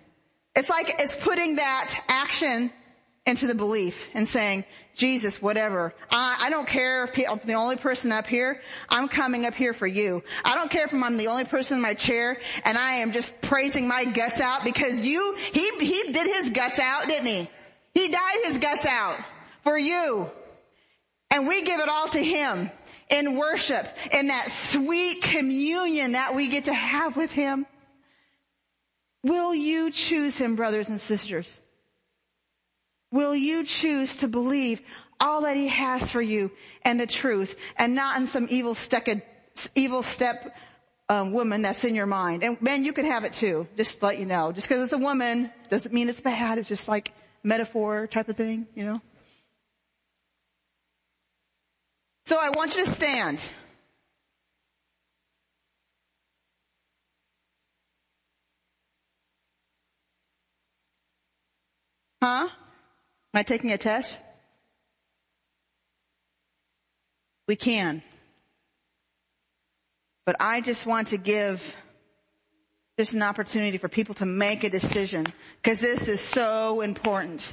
It's 0.54 0.68
like 0.68 0.96
it's 0.98 1.16
putting 1.16 1.56
that 1.56 1.94
action 2.08 2.70
into 3.26 3.46
the 3.46 3.54
belief 3.54 4.08
and 4.14 4.28
saying, 4.28 4.64
Jesus, 4.94 5.40
whatever. 5.40 5.94
I, 6.10 6.36
I 6.40 6.50
don't 6.50 6.66
care 6.66 7.04
if 7.04 7.30
I'm 7.30 7.40
the 7.44 7.54
only 7.54 7.76
person 7.76 8.12
up 8.12 8.26
here. 8.26 8.60
I'm 8.88 9.08
coming 9.08 9.46
up 9.46 9.54
here 9.54 9.72
for 9.72 9.86
you. 9.86 10.22
I 10.44 10.54
don't 10.54 10.70
care 10.70 10.84
if 10.84 10.92
I'm 10.92 11.16
the 11.16 11.28
only 11.28 11.44
person 11.44 11.76
in 11.76 11.82
my 11.82 11.94
chair 11.94 12.38
and 12.64 12.76
I 12.76 12.94
am 12.94 13.12
just 13.12 13.38
praising 13.40 13.86
my 13.86 14.04
guts 14.04 14.40
out 14.40 14.64
because 14.64 15.06
you, 15.06 15.36
he, 15.36 15.70
he 15.78 16.12
did 16.12 16.26
his 16.34 16.50
guts 16.50 16.78
out, 16.78 17.06
didn't 17.06 17.26
he? 17.26 17.50
He 17.94 18.08
died 18.08 18.38
his 18.44 18.58
guts 18.58 18.86
out 18.86 19.18
for 19.64 19.78
you. 19.78 20.30
And 21.30 21.46
we 21.46 21.62
give 21.62 21.80
it 21.80 21.88
all 21.88 22.08
to 22.08 22.18
him 22.18 22.70
in 23.08 23.36
worship, 23.36 23.86
in 24.12 24.28
that 24.28 24.50
sweet 24.50 25.22
communion 25.22 26.12
that 26.12 26.34
we 26.34 26.48
get 26.48 26.64
to 26.64 26.74
have 26.74 27.16
with 27.16 27.30
him. 27.30 27.66
Will 29.22 29.54
you 29.54 29.90
choose 29.90 30.36
him, 30.36 30.56
brothers 30.56 30.88
and 30.88 31.00
sisters? 31.00 31.60
Will 33.12 33.34
you 33.34 33.64
choose 33.64 34.16
to 34.16 34.28
believe 34.28 34.82
all 35.20 35.42
that 35.42 35.56
he 35.56 35.68
has 35.68 36.10
for 36.10 36.22
you 36.22 36.50
and 36.82 36.98
the 36.98 37.06
truth 37.06 37.56
and 37.76 37.94
not 37.94 38.18
in 38.18 38.26
some 38.26 38.46
evil 38.50 38.74
step, 38.74 39.06
evil 39.74 40.02
step 40.02 40.56
um, 41.08 41.32
woman 41.32 41.62
that's 41.62 41.84
in 41.84 41.94
your 41.94 42.06
mind? 42.06 42.42
And 42.42 42.60
man, 42.62 42.84
you 42.84 42.92
could 42.92 43.04
have 43.04 43.24
it 43.24 43.32
too. 43.32 43.68
Just 43.76 43.98
to 43.98 44.06
let 44.06 44.18
you 44.18 44.26
know. 44.26 44.52
Just 44.52 44.68
because 44.68 44.82
it's 44.82 44.92
a 44.92 44.98
woman 44.98 45.50
doesn't 45.68 45.92
mean 45.92 46.08
it's 46.08 46.20
bad. 46.20 46.58
It's 46.58 46.68
just 46.68 46.88
like 46.88 47.12
metaphor 47.42 48.06
type 48.06 48.28
of 48.28 48.36
thing, 48.36 48.66
you 48.74 48.84
know? 48.84 49.00
So 52.30 52.38
I 52.40 52.50
want 52.50 52.76
you 52.76 52.84
to 52.84 52.90
stand. 52.92 53.40
Huh? 62.22 62.46
Am 62.48 62.50
I 63.34 63.42
taking 63.42 63.72
a 63.72 63.78
test? 63.78 64.16
We 67.48 67.56
can. 67.56 68.00
But 70.24 70.36
I 70.38 70.60
just 70.60 70.86
want 70.86 71.08
to 71.08 71.16
give 71.16 71.74
just 72.96 73.12
an 73.12 73.22
opportunity 73.22 73.76
for 73.76 73.88
people 73.88 74.14
to 74.14 74.24
make 74.24 74.62
a 74.62 74.70
decision 74.70 75.26
because 75.60 75.80
this 75.80 76.06
is 76.06 76.20
so 76.20 76.80
important 76.80 77.52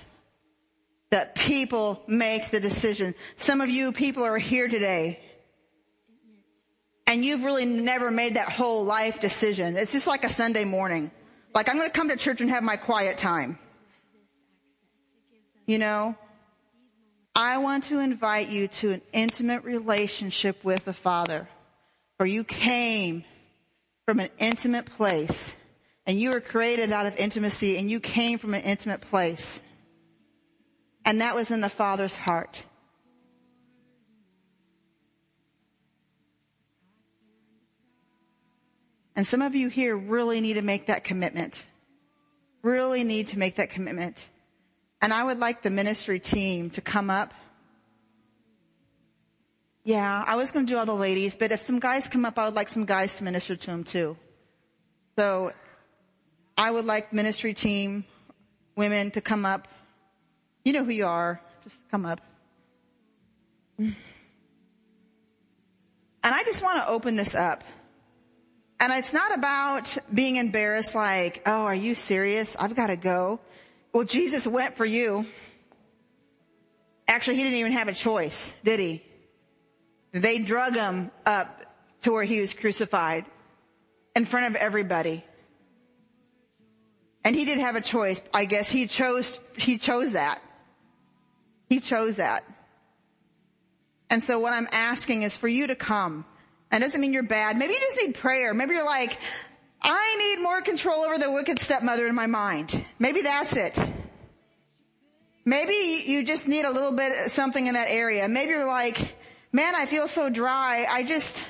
that 1.09 1.35
people 1.35 2.01
make 2.07 2.51
the 2.51 2.59
decision. 2.59 3.15
Some 3.37 3.61
of 3.61 3.69
you 3.69 3.91
people 3.91 4.23
are 4.23 4.37
here 4.37 4.67
today 4.67 5.19
and 7.07 7.23
you've 7.23 7.43
really 7.43 7.65
never 7.65 8.11
made 8.11 8.35
that 8.35 8.49
whole 8.49 8.83
life 8.83 9.21
decision. 9.21 9.77
It's 9.77 9.93
just 9.93 10.07
like 10.07 10.25
a 10.25 10.29
Sunday 10.29 10.65
morning. 10.65 11.09
Like 11.55 11.69
I'm 11.69 11.77
going 11.77 11.89
to 11.89 11.93
come 11.93 12.09
to 12.09 12.17
church 12.17 12.41
and 12.41 12.49
have 12.49 12.63
my 12.63 12.75
quiet 12.75 13.17
time. 13.17 13.57
You 15.65 15.79
know, 15.79 16.15
I 17.33 17.57
want 17.59 17.85
to 17.85 17.99
invite 17.99 18.49
you 18.49 18.67
to 18.67 18.91
an 18.91 19.01
intimate 19.13 19.63
relationship 19.63 20.63
with 20.63 20.85
the 20.85 20.93
Father. 20.93 21.47
For 22.17 22.25
you 22.25 22.43
came 22.43 23.23
from 24.05 24.19
an 24.19 24.29
intimate 24.39 24.85
place 24.85 25.53
and 26.05 26.19
you 26.19 26.31
were 26.31 26.41
created 26.41 26.91
out 26.91 27.05
of 27.05 27.15
intimacy 27.15 27.77
and 27.77 27.91
you 27.91 27.99
came 27.99 28.39
from 28.39 28.53
an 28.53 28.63
intimate 28.63 29.01
place. 29.01 29.61
And 31.07 31.21
that 31.21 31.33
was 31.35 31.49
in 31.49 31.61
the 31.61 31.69
Father's 31.69 32.13
heart. 32.13 32.63
And 39.15 39.25
some 39.25 39.41
of 39.41 39.55
you 39.55 39.69
here 39.69 39.97
really 39.97 40.41
need 40.41 40.53
to 40.53 40.61
make 40.61 40.87
that 40.87 41.03
commitment. 41.03 41.65
Really 42.61 43.03
need 43.03 43.29
to 43.29 43.39
make 43.39 43.55
that 43.55 43.71
commitment. 43.71 44.27
And 45.01 45.11
I 45.11 45.23
would 45.23 45.39
like 45.39 45.63
the 45.63 45.71
ministry 45.71 46.19
team 46.19 46.69
to 46.71 46.81
come 46.81 47.09
up 47.09 47.33
Yeah, 49.87 50.21
I 50.27 50.35
was 50.35 50.51
going 50.51 50.65
to 50.65 50.73
do 50.73 50.77
all 50.77 50.85
the 50.85 50.93
ladies, 50.93 51.37
but 51.37 51.53
if 51.53 51.61
some 51.61 51.79
guys 51.79 52.07
come 52.07 52.25
up, 52.25 52.37
I 52.37 52.43
would 52.43 52.55
like 52.55 52.67
some 52.67 52.83
guys 52.83 53.15
to 53.19 53.23
minister 53.23 53.55
to 53.55 53.67
them 53.67 53.85
too. 53.85 54.17
So 55.17 55.53
I 56.57 56.69
would 56.69 56.83
like 56.83 57.13
ministry 57.13 57.53
team, 57.53 58.03
women 58.75 59.11
to 59.11 59.21
come 59.21 59.45
up. 59.45 59.69
You 60.67 60.73
know 60.73 60.83
who 60.83 60.91
you 60.91 61.05
are. 61.05 61.39
Just 61.63 61.79
come 61.89 62.05
up. 62.05 62.19
And 63.79 63.95
I 66.21 66.43
just 66.43 66.61
want 66.61 66.83
to 66.83 66.89
open 66.89 67.15
this 67.15 67.35
up. 67.35 67.63
And 68.77 68.91
it's 68.91 69.13
not 69.13 69.33
about 69.33 69.97
being 70.13 70.35
embarrassed 70.35 70.93
like, 70.93 71.41
oh, 71.45 71.61
are 71.61 71.73
you 71.73 71.95
serious? 71.95 72.57
I've 72.59 72.75
got 72.75 72.87
to 72.87 72.97
go. 72.97 73.39
Well, 73.93 74.03
Jesus 74.03 74.45
went 74.45 74.75
for 74.75 74.83
you. 74.83 75.25
Actually, 77.07 77.37
he 77.37 77.43
didn't 77.43 77.59
even 77.59 77.71
have 77.71 77.87
a 77.87 77.93
choice, 77.93 78.53
did 78.65 78.81
he? 78.81 79.01
They 80.11 80.39
drug 80.39 80.75
him 80.75 81.11
up 81.25 81.65
to 82.01 82.11
where 82.11 82.25
he 82.25 82.41
was 82.41 82.53
crucified 82.53 83.23
in 84.17 84.25
front 84.25 84.47
of 84.47 84.55
everybody. 84.61 85.23
And 87.23 87.37
he 87.37 87.45
did 87.45 87.59
have 87.59 87.77
a 87.77 87.81
choice. 87.81 88.21
I 88.33 88.43
guess 88.43 88.69
he 88.69 88.87
chose, 88.87 89.39
he 89.55 89.77
chose 89.77 90.11
that. 90.11 90.41
He 91.67 91.79
chose 91.79 92.17
that. 92.17 92.43
And 94.09 94.23
so 94.23 94.39
what 94.39 94.53
I'm 94.53 94.67
asking 94.71 95.23
is 95.23 95.35
for 95.35 95.47
you 95.47 95.67
to 95.67 95.75
come. 95.75 96.25
And 96.71 96.83
doesn't 96.83 96.99
mean 96.99 97.13
you're 97.13 97.23
bad. 97.23 97.57
Maybe 97.57 97.73
you 97.73 97.79
just 97.79 97.97
need 97.97 98.15
prayer. 98.15 98.53
Maybe 98.53 98.73
you're 98.73 98.85
like, 98.85 99.17
I 99.81 100.15
need 100.17 100.43
more 100.43 100.61
control 100.61 101.01
over 101.01 101.17
the 101.17 101.31
wicked 101.31 101.59
stepmother 101.59 102.07
in 102.07 102.15
my 102.15 102.27
mind. 102.27 102.85
Maybe 102.99 103.21
that's 103.21 103.53
it. 103.53 103.79
Maybe 105.45 106.03
you 106.05 106.23
just 106.23 106.47
need 106.47 106.65
a 106.65 106.71
little 106.71 106.91
bit 106.91 107.13
something 107.31 107.67
in 107.67 107.75
that 107.75 107.87
area. 107.89 108.27
Maybe 108.27 108.51
you're 108.51 108.67
like, 108.67 109.15
man, 109.53 109.75
I 109.75 109.85
feel 109.85 110.09
so 110.09 110.29
dry. 110.29 110.85
I 110.89 111.03
just, 111.03 111.41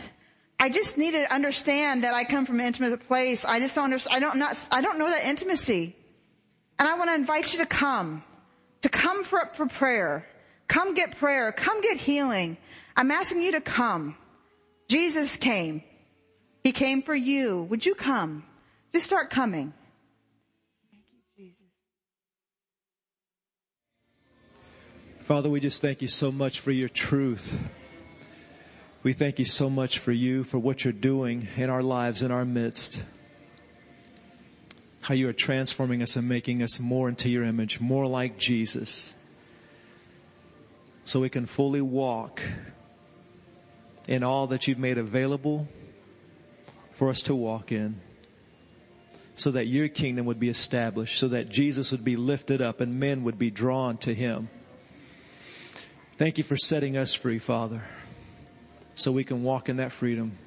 I 0.59 0.70
just 0.70 0.97
need 0.97 1.11
to 1.11 1.34
understand 1.34 2.03
that 2.03 2.13
I 2.13 2.24
come 2.24 2.45
from 2.45 2.59
an 2.59 2.68
intimate 2.68 3.07
place. 3.07 3.43
I 3.43 3.59
just 3.59 3.74
don't 3.74 3.86
understand. 3.86 4.15
I 4.15 4.20
don't 4.20 4.38
not, 4.38 4.55
I 4.72 4.82
don't 4.82 4.99
know 4.99 5.09
that 5.09 5.26
intimacy. 5.26 5.95
And 6.78 6.88
I 6.88 6.95
want 6.95 7.09
to 7.09 7.15
invite 7.15 7.53
you 7.53 7.59
to 7.59 7.65
come, 7.65 8.24
to 8.88 8.97
come 8.97 9.25
for, 9.25 9.49
for 9.53 9.65
prayer. 9.65 10.25
Come 10.69 10.93
get 10.93 11.17
prayer. 11.17 11.51
Come 11.51 11.81
get 11.81 11.97
healing. 11.97 12.55
I'm 12.95 13.11
asking 13.11 13.41
you 13.41 13.51
to 13.51 13.59
come. 13.59 14.15
Jesus 14.88 15.35
came. 15.35 15.83
He 16.63 16.71
came 16.71 17.01
for 17.01 17.13
you. 17.13 17.63
Would 17.63 17.85
you 17.85 17.95
come? 17.95 18.45
Just 18.93 19.05
start 19.05 19.29
coming. 19.29 19.73
Thank 20.89 21.03
you, 21.11 21.19
Jesus. 21.35 21.57
Father, 25.25 25.49
we 25.49 25.59
just 25.59 25.81
thank 25.81 26.01
you 26.01 26.07
so 26.07 26.31
much 26.31 26.61
for 26.61 26.71
your 26.71 26.89
truth. 26.89 27.59
We 29.03 29.11
thank 29.11 29.38
you 29.38 29.45
so 29.45 29.69
much 29.69 29.99
for 29.99 30.13
you, 30.13 30.45
for 30.45 30.59
what 30.59 30.85
you're 30.85 30.93
doing 30.93 31.49
in 31.57 31.69
our 31.69 31.83
lives, 31.83 32.21
in 32.21 32.31
our 32.31 32.45
midst. 32.45 33.03
How 35.08 35.14
you 35.14 35.30
are 35.30 35.34
transforming 35.34 36.01
us 36.01 36.18
and 36.18 36.28
making 36.28 36.62
us 36.62 36.82
more 36.82 37.08
into 37.08 37.30
your 37.30 37.45
image, 37.45 37.80
more 37.80 38.05
like 38.05 38.38
Jesus. 38.38 39.16
So 41.05 41.22
we 41.22 41.30
can 41.30 41.45
fully 41.45 41.80
walk 41.80 42.41
in 44.10 44.22
all 44.22 44.47
that 44.47 44.68
you've 44.68 44.78
made 44.78 44.97
available 44.97 45.70
for 46.91 47.10
us 47.10 47.22
to 47.22 47.34
walk 47.34 47.72
in. 47.72 48.01
So 49.38 49.51
that 49.51 49.68
your 49.68 49.88
kingdom 49.88 50.26
would 50.26 50.41
be 50.41 50.49
established, 50.49 51.18
so 51.18 51.30
that 51.30 51.47
Jesus 51.47 51.89
would 51.93 52.03
be 52.03 52.18
lifted 52.18 52.62
up 52.62 52.82
and 52.82 52.99
men 52.99 53.24
would 53.24 53.39
be 53.39 53.49
drawn 53.49 53.95
to 53.99 54.14
him. 54.14 54.49
Thank 56.18 56.38
you 56.38 56.43
for 56.43 56.58
setting 56.58 56.97
us 56.97 57.14
free, 57.14 57.39
Father, 57.39 57.82
so 58.95 59.14
we 59.14 59.24
can 59.24 59.41
walk 59.41 59.70
in 59.70 59.78
that 59.78 59.93
freedom. 59.93 60.38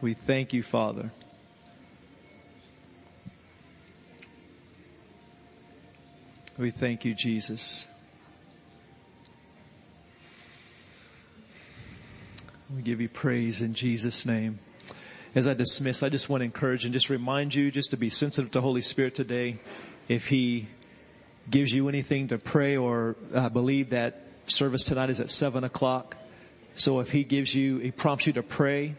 We 0.00 0.14
thank 0.14 0.52
you, 0.52 0.62
Father. 0.62 1.10
We 6.56 6.70
thank 6.70 7.04
you, 7.04 7.14
Jesus. 7.14 7.88
We 12.74 12.82
give 12.82 13.00
you 13.00 13.08
praise 13.08 13.60
in 13.60 13.74
Jesus' 13.74 14.24
name. 14.24 14.60
As 15.34 15.48
I 15.48 15.54
dismiss, 15.54 16.04
I 16.04 16.10
just 16.10 16.28
want 16.28 16.42
to 16.42 16.44
encourage 16.44 16.84
and 16.84 16.92
just 16.92 17.10
remind 17.10 17.54
you 17.54 17.72
just 17.72 17.90
to 17.90 17.96
be 17.96 18.08
sensitive 18.08 18.52
to 18.52 18.60
Holy 18.60 18.82
Spirit 18.82 19.16
today. 19.16 19.58
If 20.08 20.28
He 20.28 20.68
gives 21.50 21.72
you 21.72 21.88
anything 21.88 22.28
to 22.28 22.38
pray 22.38 22.76
or 22.76 23.16
uh, 23.34 23.48
believe 23.48 23.90
that 23.90 24.22
service 24.46 24.84
tonight 24.84 25.10
is 25.10 25.18
at 25.18 25.28
seven 25.28 25.64
o'clock. 25.64 26.16
So 26.76 27.00
if 27.00 27.10
He 27.10 27.24
gives 27.24 27.52
you, 27.52 27.78
He 27.78 27.90
prompts 27.90 28.28
you 28.28 28.32
to 28.34 28.44
pray, 28.44 28.94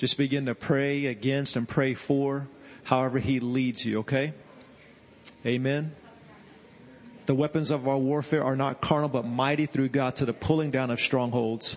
just 0.00 0.16
begin 0.16 0.46
to 0.46 0.54
pray 0.54 1.04
against 1.04 1.56
and 1.56 1.68
pray 1.68 1.92
for 1.92 2.48
however 2.84 3.18
He 3.18 3.38
leads 3.38 3.84
you, 3.84 3.98
okay? 3.98 4.32
Amen. 5.44 5.92
The 7.26 7.34
weapons 7.34 7.70
of 7.70 7.86
our 7.86 7.98
warfare 7.98 8.42
are 8.42 8.56
not 8.56 8.80
carnal 8.80 9.10
but 9.10 9.26
mighty 9.26 9.66
through 9.66 9.90
God 9.90 10.16
to 10.16 10.24
the 10.24 10.32
pulling 10.32 10.70
down 10.70 10.90
of 10.90 11.00
strongholds. 11.02 11.76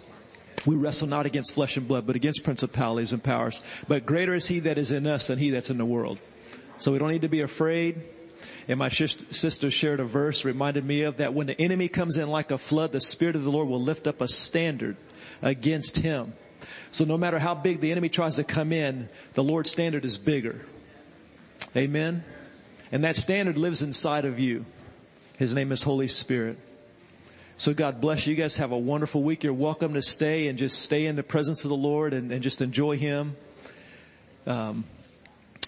We 0.65 0.78
wrestle 0.78 1.09
not 1.09 1.26
against 1.26 1.53
flesh 1.53 1.76
and 1.76 1.86
blood, 1.86 2.07
but 2.07 2.15
against 2.15 2.45
principalities 2.45 3.11
and 3.11 3.21
powers. 3.21 3.61
But 3.89 4.05
greater 4.05 4.34
is 4.34 4.47
he 4.47 4.59
that 4.61 4.78
is 4.78 4.93
in 4.93 5.05
us 5.05 5.28
than 5.28 5.38
he 5.38 5.49
that's 5.49 5.69
in 5.69 5.78
the 5.78 5.86
world. 5.86 6.17
So 6.78 6.93
we 6.93 6.99
don't 6.99 7.11
need 7.11 7.24
to 7.24 7.28
be 7.28 7.41
afraid. 7.41 8.03
And 8.69 8.80
my 8.80 8.88
sister 8.88 9.69
shared 9.69 9.99
a 9.99 10.05
verse 10.05 10.45
reminded 10.45 10.86
me 10.86 11.01
of 11.01 11.17
that 11.17 11.34
when 11.34 11.47
the 11.47 11.59
enemy 11.59 11.89
comes 11.89 12.15
in 12.15 12.30
like 12.30 12.51
a 12.51 12.57
flood, 12.57 12.93
the 12.93 13.01
spirit 13.01 13.36
of 13.36 13.43
the 13.43 13.51
Lord 13.51 13.67
will 13.67 13.82
lift 13.82 14.07
up 14.07 14.21
a 14.21 14.30
standard 14.30 14.95
against 15.41 15.97
him. 15.97 16.32
So 16.93 17.05
no 17.05 17.17
matter 17.17 17.39
how 17.39 17.55
big 17.55 17.81
the 17.81 17.91
enemy 17.91 18.07
tries 18.07 18.35
to 18.35 18.43
come 18.43 18.71
in, 18.71 19.09
the 19.33 19.43
Lord's 19.43 19.71
standard 19.71 20.05
is 20.05 20.19
bigger. 20.19 20.63
Amen. 21.75 22.23
And 22.91 23.03
that 23.03 23.15
standard 23.15 23.57
lives 23.57 23.81
inside 23.81 24.25
of 24.25 24.39
you. 24.39 24.63
His 25.37 25.55
name 25.55 25.71
is 25.71 25.81
Holy 25.81 26.07
Spirit. 26.07 26.59
So 27.57 27.73
God 27.73 27.99
bless 27.99 28.27
you. 28.27 28.35
You 28.35 28.41
guys 28.41 28.57
have 28.57 28.71
a 28.71 28.77
wonderful 28.77 29.23
week. 29.23 29.43
You're 29.43 29.53
welcome 29.53 29.95
to 29.95 30.03
stay 30.03 30.47
and 30.47 30.57
just 30.57 30.83
stay 30.83 31.07
in 31.07 31.15
the 31.15 31.23
presence 31.23 31.65
of 31.65 31.69
the 31.69 31.75
Lord 31.75 32.13
and, 32.13 32.31
and 32.31 32.43
just 32.43 32.61
enjoy 32.61 32.95
Him. 32.97 33.35
Um, 34.45 34.83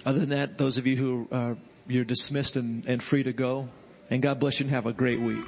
other 0.06 0.20
than 0.20 0.30
that, 0.30 0.60
those 0.60 0.78
of 0.78 0.86
you 0.86 0.96
who 0.96 1.58
you're 1.88 2.06
dismissed 2.06 2.56
and, 2.56 2.86
and 2.86 3.02
free 3.02 3.24
to 3.24 3.34
go. 3.34 3.70
And 4.12 4.22
God 4.22 4.40
bless 4.40 4.60
you 4.60 4.66
and 4.66 4.76
have 4.76 4.86
a 4.86 4.94
great 4.94 5.20
week. 5.20 5.44